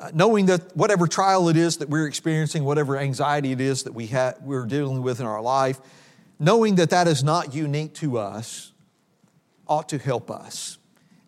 uh, 0.00 0.10
knowing 0.14 0.46
that 0.46 0.74
whatever 0.74 1.06
trial 1.06 1.50
it 1.50 1.58
is 1.58 1.76
that 1.76 1.90
we're 1.90 2.06
experiencing, 2.06 2.64
whatever 2.64 2.96
anxiety 2.96 3.52
it 3.52 3.60
is 3.60 3.82
that 3.82 3.92
we 3.92 4.06
ha- 4.06 4.32
we're 4.40 4.64
dealing 4.64 5.02
with 5.02 5.20
in 5.20 5.26
our 5.26 5.42
life, 5.42 5.78
knowing 6.38 6.76
that 6.76 6.88
that 6.88 7.06
is 7.06 7.22
not 7.22 7.54
unique 7.54 7.92
to 7.92 8.16
us 8.16 8.72
ought 9.68 9.90
to 9.90 9.98
help 9.98 10.30
us. 10.30 10.78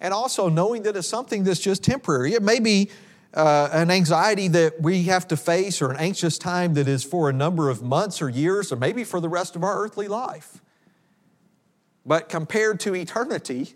And 0.03 0.13
also 0.13 0.49
knowing 0.49 0.83
that 0.83 0.97
it's 0.97 1.07
something 1.07 1.45
that's 1.45 1.61
just 1.61 1.85
temporary. 1.85 2.35
It 2.35 2.43
may 2.43 2.59
be 2.59 2.91
uh, 3.33 3.69
an 3.73 3.91
anxiety 3.91 4.49
that 4.49 4.83
we 4.83 5.05
have 5.05 5.29
to 5.29 5.37
face 5.37 5.81
or 5.81 5.93
an 5.93 5.97
anxious 5.97 6.39
time 6.39 6.75
that 6.75 6.89
is 6.89 7.05
for 7.05 7.31
a 7.31 7.33
number 7.33 7.71
of 7.71 7.83
months 7.83 8.21
or 8.21 8.29
years 8.29 8.73
or 8.73 8.77
maybe 8.77 9.05
for 9.05 9.21
the 9.21 9.29
rest 9.29 9.55
of 9.55 9.63
our 9.63 9.81
earthly 9.81 10.09
life. 10.09 10.61
But 12.05 12.29
compared 12.29 12.81
to 12.81 12.97
eternity, 12.97 13.75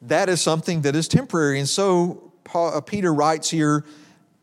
that 0.00 0.30
is 0.30 0.40
something 0.40 0.80
that 0.80 0.96
is 0.96 1.08
temporary. 1.08 1.58
And 1.58 1.68
so 1.68 2.32
Paul, 2.44 2.74
uh, 2.74 2.80
Peter 2.80 3.12
writes 3.12 3.50
here 3.50 3.84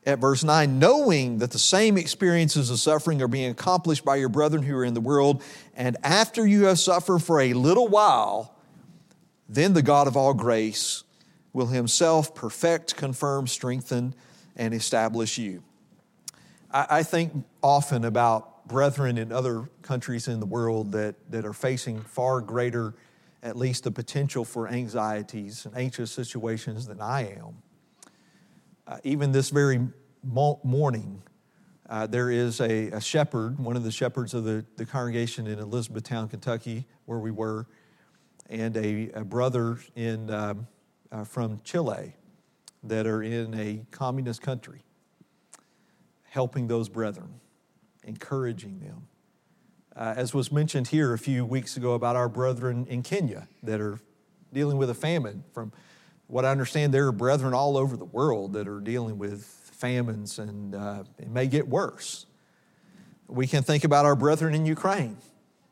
at 0.05 0.19
verse 0.19 0.43
9, 0.43 0.77
knowing 0.77 1.39
that 1.39 1.49
the 1.49 1.59
same 1.59 1.97
experiences 1.97 2.69
of 2.69 2.77
suffering 2.79 3.23
are 3.23 3.27
being 3.27 3.49
accomplished 3.49 4.05
by 4.05 4.17
your 4.17 4.29
brethren 4.29 4.61
who 4.61 4.75
are 4.77 4.85
in 4.85 4.93
the 4.93 5.01
world, 5.01 5.43
and 5.75 5.97
after 6.03 6.45
you 6.45 6.65
have 6.65 6.77
suffered 6.77 7.19
for 7.19 7.41
a 7.41 7.53
little 7.53 7.87
while, 7.87 8.55
then 9.49 9.73
the 9.73 9.81
God 9.81 10.07
of 10.07 10.15
all 10.15 10.33
grace 10.33 11.03
will 11.51 11.67
himself 11.67 12.35
perfect, 12.35 12.95
confirm, 12.95 13.47
strengthen, 13.47 14.13
and 14.55 14.73
establish 14.73 15.37
you. 15.39 15.63
I, 16.71 16.87
I 16.89 17.03
think 17.03 17.45
often 17.63 18.05
about 18.05 18.67
brethren 18.67 19.17
in 19.17 19.31
other 19.31 19.67
countries 19.81 20.27
in 20.27 20.39
the 20.39 20.45
world 20.45 20.91
that, 20.91 21.15
that 21.31 21.43
are 21.43 21.53
facing 21.53 21.99
far 22.01 22.39
greater, 22.39 22.93
at 23.41 23.57
least 23.57 23.83
the 23.83 23.91
potential 23.91 24.45
for 24.45 24.67
anxieties 24.67 25.65
and 25.65 25.75
anxious 25.75 26.11
situations 26.11 26.85
than 26.85 27.01
I 27.01 27.33
am. 27.33 27.63
Uh, 28.87 28.97
even 29.03 29.31
this 29.31 29.49
very 29.49 29.79
morning, 30.23 31.23
uh, 31.89 32.05
there 32.05 32.29
is 32.29 32.59
a, 32.59 32.89
a, 32.89 33.01
shepherd, 33.01 33.59
one 33.59 33.75
of 33.75 33.83
the 33.83 33.91
shepherds 33.91 34.35
of 34.35 34.43
the, 34.43 34.63
the 34.77 34.85
congregation 34.85 35.47
in 35.47 35.57
Elizabethtown, 35.57 36.27
Kentucky, 36.27 36.85
where 37.05 37.17
we 37.19 37.31
were, 37.31 37.65
and 38.49 38.75
a, 38.75 39.11
a 39.13 39.23
brother 39.23 39.77
in, 39.95 40.29
um, 40.31 40.67
uh, 41.11 41.23
from 41.23 41.61
Chile 41.63 42.15
that 42.83 43.05
are 43.05 43.21
in 43.21 43.53
a 43.53 43.85
communist 43.91 44.41
country, 44.41 44.81
helping 46.23 46.67
those 46.67 46.89
brethren, 46.89 47.39
encouraging 48.03 48.79
them. 48.79 49.07
Uh, 49.95 50.13
as 50.15 50.33
was 50.33 50.51
mentioned 50.51 50.87
here 50.87 51.13
a 51.13 51.17
few 51.17 51.45
weeks 51.45 51.77
ago 51.77 51.93
about 51.93 52.15
our 52.15 52.29
brethren 52.29 52.87
in 52.89 53.03
Kenya 53.03 53.47
that 53.63 53.81
are 53.81 53.99
dealing 54.53 54.77
with 54.77 54.89
a 54.89 54.93
famine. 54.93 55.43
From 55.53 55.71
what 56.27 56.45
I 56.45 56.51
understand, 56.51 56.93
there 56.93 57.07
are 57.07 57.11
brethren 57.11 57.53
all 57.53 57.77
over 57.77 57.97
the 57.97 58.05
world 58.05 58.53
that 58.53 58.67
are 58.67 58.79
dealing 58.79 59.17
with 59.17 59.43
famines 59.43 60.39
and 60.39 60.73
uh, 60.73 61.03
it 61.17 61.29
may 61.29 61.47
get 61.47 61.67
worse. 61.67 62.25
We 63.27 63.45
can 63.45 63.61
think 63.61 63.83
about 63.83 64.05
our 64.05 64.15
brethren 64.15 64.55
in 64.55 64.65
Ukraine 64.65 65.17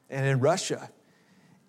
and 0.09 0.25
in 0.25 0.39
Russia 0.39 0.89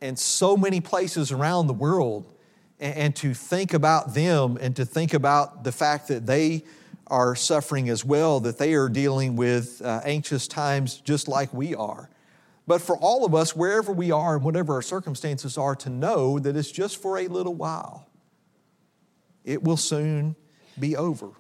and 0.01 0.19
so 0.19 0.57
many 0.57 0.81
places 0.81 1.33
around 1.33 1.67
the 1.67 1.75
world 1.75 2.33
and, 2.81 3.15
to 3.17 3.35
think 3.35 3.75
about 3.75 4.15
them 4.15 4.57
and 4.61 4.77
to 4.77 4.85
think 4.85 5.13
about 5.13 5.65
the 5.65 5.73
fact 5.73 6.09
that 6.09 6.27
they 6.27 6.65
are 7.09 7.35
suffering 7.35 7.89
as 7.89 8.05
well, 8.05 8.41
that 8.41 8.59
they 8.59 8.75
are 8.75 8.89
dealing 8.89 9.35
with 9.35 9.83
uh, 9.83 10.01
anxious 10.05 10.47
times 10.47 11.01
just 11.01 11.27
like 11.27 11.53
we 11.53 11.75
are. 11.75 12.09
But 12.67 12.83
for 12.83 12.97
all 12.99 13.25
of 13.25 13.35
us, 13.35 13.57
wherever 13.57 13.93
we 13.93 14.11
are 14.11 14.37
and 14.37 14.45
whatever 14.45 14.75
our 14.75 14.83
circumstances 14.83 15.57
are, 15.57 15.75
to 15.77 15.91
know 15.91 16.39
that 16.39 16.55
it's 16.55 16.71
just 16.71 17.01
for 17.01 17.19
a 17.19 17.27
little 17.27 17.55
while. 17.55 18.07
It 19.43 19.63
will 19.63 19.79
soon 19.79 20.37
be 20.79 20.95
over, 20.95 21.31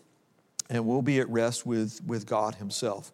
and 0.71 0.87
we'll 0.87 1.03
be 1.03 1.21
at 1.21 1.29
rest 1.29 1.67
with, 1.67 2.01
with 2.07 2.27
God 2.27 2.55
Himself. 2.55 3.13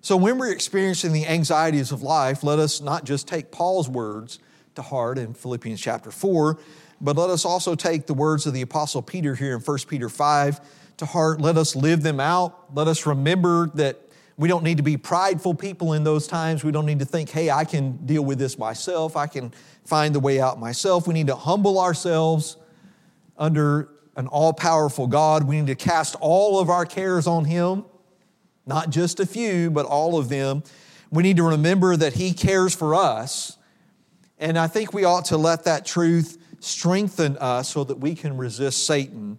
So, 0.00 0.16
when 0.16 0.38
we're 0.38 0.52
experiencing 0.52 1.12
the 1.12 1.26
anxieties 1.26 1.90
of 1.90 2.02
life, 2.02 2.44
let 2.44 2.60
us 2.60 2.80
not 2.80 3.04
just 3.04 3.26
take 3.26 3.50
Paul's 3.50 3.88
words 3.88 4.38
to 4.76 4.82
heart 4.82 5.18
in 5.18 5.34
Philippians 5.34 5.80
chapter 5.80 6.10
4, 6.10 6.58
but 7.00 7.16
let 7.16 7.30
us 7.30 7.44
also 7.44 7.74
take 7.74 8.06
the 8.06 8.14
words 8.14 8.46
of 8.46 8.54
the 8.54 8.62
Apostle 8.62 9.02
Peter 9.02 9.34
here 9.34 9.54
in 9.54 9.60
1 9.60 9.78
Peter 9.88 10.08
5 10.08 10.60
to 10.98 11.06
heart. 11.06 11.40
Let 11.40 11.56
us 11.56 11.76
live 11.76 12.02
them 12.02 12.20
out. 12.20 12.74
Let 12.74 12.88
us 12.88 13.04
remember 13.04 13.70
that 13.74 14.00
we 14.38 14.48
don't 14.48 14.64
need 14.64 14.76
to 14.76 14.82
be 14.82 14.96
prideful 14.96 15.54
people 15.54 15.94
in 15.94 16.04
those 16.04 16.26
times. 16.26 16.62
We 16.62 16.72
don't 16.72 16.86
need 16.86 16.98
to 16.98 17.04
think, 17.04 17.30
hey, 17.30 17.50
I 17.50 17.64
can 17.64 18.04
deal 18.06 18.24
with 18.24 18.38
this 18.38 18.58
myself. 18.58 19.16
I 19.16 19.26
can 19.26 19.52
find 19.84 20.14
the 20.14 20.20
way 20.20 20.40
out 20.40 20.60
myself. 20.60 21.06
We 21.06 21.14
need 21.14 21.28
to 21.28 21.36
humble 21.36 21.80
ourselves 21.80 22.56
under 23.38 23.88
an 24.16 24.26
all 24.26 24.52
powerful 24.52 25.06
God. 25.06 25.44
We 25.44 25.60
need 25.60 25.66
to 25.68 25.74
cast 25.74 26.16
all 26.20 26.58
of 26.58 26.68
our 26.68 26.84
cares 26.84 27.26
on 27.26 27.44
Him, 27.44 27.84
not 28.66 28.90
just 28.90 29.20
a 29.20 29.26
few, 29.26 29.70
but 29.70 29.86
all 29.86 30.18
of 30.18 30.28
them. 30.28 30.62
We 31.10 31.22
need 31.22 31.36
to 31.36 31.42
remember 31.42 31.96
that 31.96 32.14
He 32.14 32.32
cares 32.32 32.74
for 32.74 32.94
us. 32.94 33.56
And 34.38 34.58
I 34.58 34.66
think 34.66 34.92
we 34.92 35.04
ought 35.04 35.26
to 35.26 35.36
let 35.36 35.64
that 35.64 35.86
truth 35.86 36.38
strengthen 36.60 37.36
us 37.38 37.70
so 37.70 37.84
that 37.84 37.98
we 37.98 38.14
can 38.14 38.36
resist 38.36 38.86
Satan. 38.86 39.38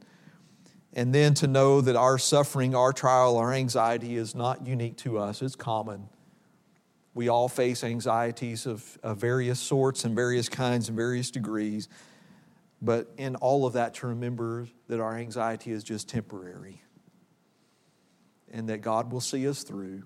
And 0.94 1.14
then 1.14 1.34
to 1.36 1.48
know 1.48 1.82
that 1.82 1.96
our 1.96 2.18
suffering, 2.18 2.74
our 2.74 2.92
trial, 2.92 3.38
our 3.38 3.54
anxiety 3.54 4.16
is 4.16 4.34
not 4.34 4.66
unique 4.66 4.98
to 4.98 5.20
us, 5.20 5.42
it's 5.42 5.56
common. 5.56 6.10
We 7.14 7.30
all 7.30 7.50
face 7.50 7.84
anxieties 7.84 8.68
of, 8.68 8.98
of 9.02 9.18
various 9.18 9.60
sorts 9.60 10.04
and 10.04 10.16
various 10.16 10.50
kinds 10.50 10.88
and 10.88 10.96
various 10.96 11.32
degrees. 11.32 11.90
But 12.80 13.12
in 13.18 13.36
all 13.38 13.66
of 13.66 13.74
that, 13.74 13.96
to 13.96 14.08
remember 14.08 14.68
that 14.88 15.00
our 15.00 15.18
anxiety 15.18 15.72
is 15.72 15.84
just 15.84 16.08
temporary 16.08 16.84
and 18.52 18.70
that 18.70 18.82
God 18.82 19.12
will 19.12 19.22
see 19.22 19.48
us 19.48 19.64
through. 19.64 20.04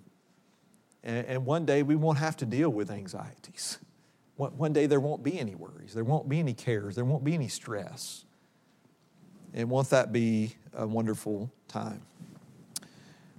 And, 1.04 1.26
and 1.28 1.46
one 1.46 1.66
day 1.66 1.84
we 1.84 1.96
won't 1.96 2.18
have 2.18 2.38
to 2.38 2.46
deal 2.46 2.70
with 2.70 2.90
anxieties. 2.90 3.78
One 4.50 4.74
day 4.74 4.88
there 4.88 5.00
won't 5.00 5.24
be 5.24 5.40
any 5.40 5.54
worries, 5.54 5.94
there 5.94 6.04
won't 6.04 6.28
be 6.28 6.40
any 6.40 6.54
cares, 6.54 6.96
there 6.96 7.06
won't 7.06 7.24
be 7.24 7.36
any 7.36 7.48
stress. 7.48 8.26
And 9.54 9.70
won't 9.70 9.90
that 9.92 10.12
be 10.12 10.56
a 10.74 10.88
wonderful 10.88 11.52
time? 11.68 12.02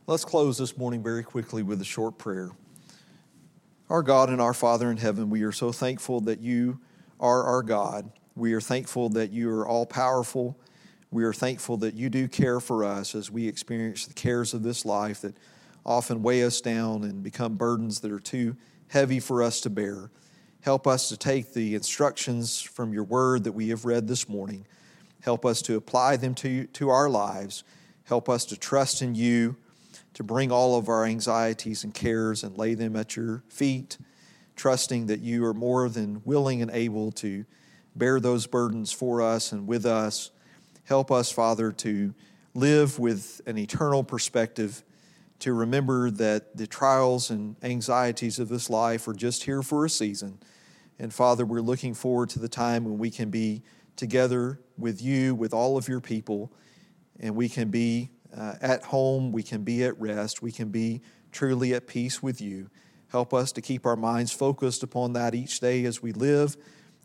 Let's 0.07 0.25
close 0.25 0.59
this 0.59 0.77
morning 0.77 1.03
very 1.03 1.25
quickly 1.25 1.63
with 1.63 1.81
a 1.81 1.85
short 1.85 2.19
prayer. 2.19 2.51
Our 3.91 4.03
God 4.03 4.29
and 4.29 4.41
our 4.41 4.55
Father 4.55 4.91
in 4.91 4.97
heaven, 4.97 5.29
we 5.29 5.43
are 5.43 5.53
so 5.53 5.73
thankful 5.73 6.21
that 6.23 6.41
you 6.41 6.79
are 7.19 7.43
our 7.45 7.63
God. 7.63 8.13
We 8.37 8.53
are 8.53 8.61
thankful 8.61 9.09
that 9.11 9.33
you 9.33 9.51
are 9.51 9.67
all 9.67 9.87
powerful. 9.87 10.57
We 11.11 11.25
are 11.25 11.33
thankful 11.33 11.79
that 11.79 11.95
you 11.95 12.11
do 12.11 12.29
care 12.29 12.61
for 12.61 12.85
us 12.85 13.15
as 13.15 13.31
we 13.31 13.49
experience 13.49 14.07
the 14.07 14.15
cares 14.15 14.55
of 14.55 14.63
this 14.63 14.85
life 14.85 15.21
that 15.23 15.37
often 15.85 16.23
weigh 16.23 16.45
us 16.45 16.61
down 16.61 17.03
and 17.03 17.23
become 17.23 17.57
burdens 17.57 18.01
that 18.01 18.13
are 18.13 18.21
too 18.21 18.57
heavy 18.89 19.19
for 19.19 19.43
us 19.43 19.61
to 19.63 19.71
bear. 19.71 20.11
Help 20.63 20.87
us 20.87 21.09
to 21.09 21.17
take 21.17 21.55
the 21.55 21.75
instructions 21.75 22.63
from 22.63 22.93
your 22.93 23.03
word 23.03 23.43
that 23.45 23.53
we 23.53 23.71
have 23.71 23.85
read 23.85 24.07
this 24.07 24.29
morning. 24.29 24.65
Help 25.21 25.45
us 25.45 25.61
to 25.63 25.77
apply 25.77 26.17
them 26.17 26.37
to, 26.37 26.67
to 26.69 26.89
our 26.89 27.11
lives. 27.11 27.65
Help 28.05 28.29
us 28.29 28.45
to 28.45 28.57
trust 28.57 29.03
in 29.03 29.17
you, 29.17 29.57
to 30.15 30.23
bring 30.23 30.53
all 30.53 30.79
of 30.79 30.89
our 30.89 31.05
anxieties 31.05 31.83
and 31.83 31.93
cares 31.93 32.45
and 32.45 32.57
lay 32.57 32.75
them 32.75 32.95
at 32.95 33.17
your 33.17 33.43
feet, 33.49 33.99
trusting 34.55 35.07
that 35.07 35.19
you 35.19 35.45
are 35.45 35.53
more 35.55 35.89
than 35.89 36.23
willing 36.25 36.63
and 36.63 36.71
able 36.71 37.11
to 37.11 37.45
bear 37.97 38.21
those 38.21 38.47
burdens 38.47 38.93
for 38.93 39.21
us 39.21 39.51
and 39.51 39.67
with 39.67 39.85
us. 39.85 40.31
Help 40.85 41.11
us, 41.11 41.33
Father, 41.33 41.73
to 41.73 42.15
live 42.55 43.01
with 43.01 43.41
an 43.47 43.59
eternal 43.59 44.05
perspective 44.05 44.85
to 45.41 45.53
remember 45.53 46.09
that 46.09 46.57
the 46.57 46.69
trials 46.69 47.31
and 47.31 47.57
anxieties 47.65 48.39
of 48.39 48.49
this 48.49 48.71
life 48.71 49.09
are 49.09 49.13
just 49.13 49.43
here 49.43 49.61
for 49.61 49.85
a 49.85 49.91
season. 49.91 50.39
And 51.03 51.13
Father, 51.13 51.45
we're 51.45 51.63
looking 51.63 51.95
forward 51.95 52.29
to 52.31 52.39
the 52.39 52.49
time 52.49 52.85
when 52.85 52.97
we 52.97 53.11
can 53.11 53.29
be 53.29 53.65
together 53.97 54.61
with 54.79 55.03
you, 55.03 55.35
with 55.35 55.53
all 55.53 55.77
of 55.77 55.89
your 55.89 56.01
people, 56.01 56.53
and 57.19 57.35
we 57.35 57.49
can 57.49 57.71
be 57.71 58.13
uh, 58.33 58.55
at 58.61 58.85
home, 58.85 59.33
we 59.33 59.43
can 59.43 59.65
be 59.65 59.83
at 59.83 60.01
rest, 60.01 60.43
we 60.43 60.53
can 60.53 60.69
be 60.69 61.03
truly 61.33 61.75
at 61.75 61.89
peace 61.89 62.23
with 62.23 62.41
you. 62.41 62.71
Help 63.09 63.35
us 63.35 63.51
to 63.51 63.61
keep 63.61 63.85
our 63.85 63.97
minds 63.97 64.31
focused 64.31 64.85
upon 64.85 65.13
that 65.15 65.35
each 65.35 65.59
day 65.59 65.85
as 65.87 66.01
we 66.01 66.13
live, 66.13 66.57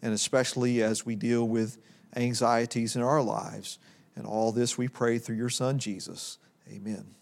and 0.04 0.14
especially 0.14 0.84
as 0.84 1.04
we 1.04 1.16
deal 1.16 1.48
with 1.48 1.80
anxieties 2.16 2.96
in 2.96 3.02
our 3.02 3.24
lives. 3.24 3.80
And 4.16 4.28
all 4.28 4.52
this 4.52 4.78
we 4.78 4.88
pray 4.88 5.18
through 5.18 5.38
your 5.38 5.50
Son, 5.50 5.80
Jesus. 5.80 6.38
Amen. 6.72 7.16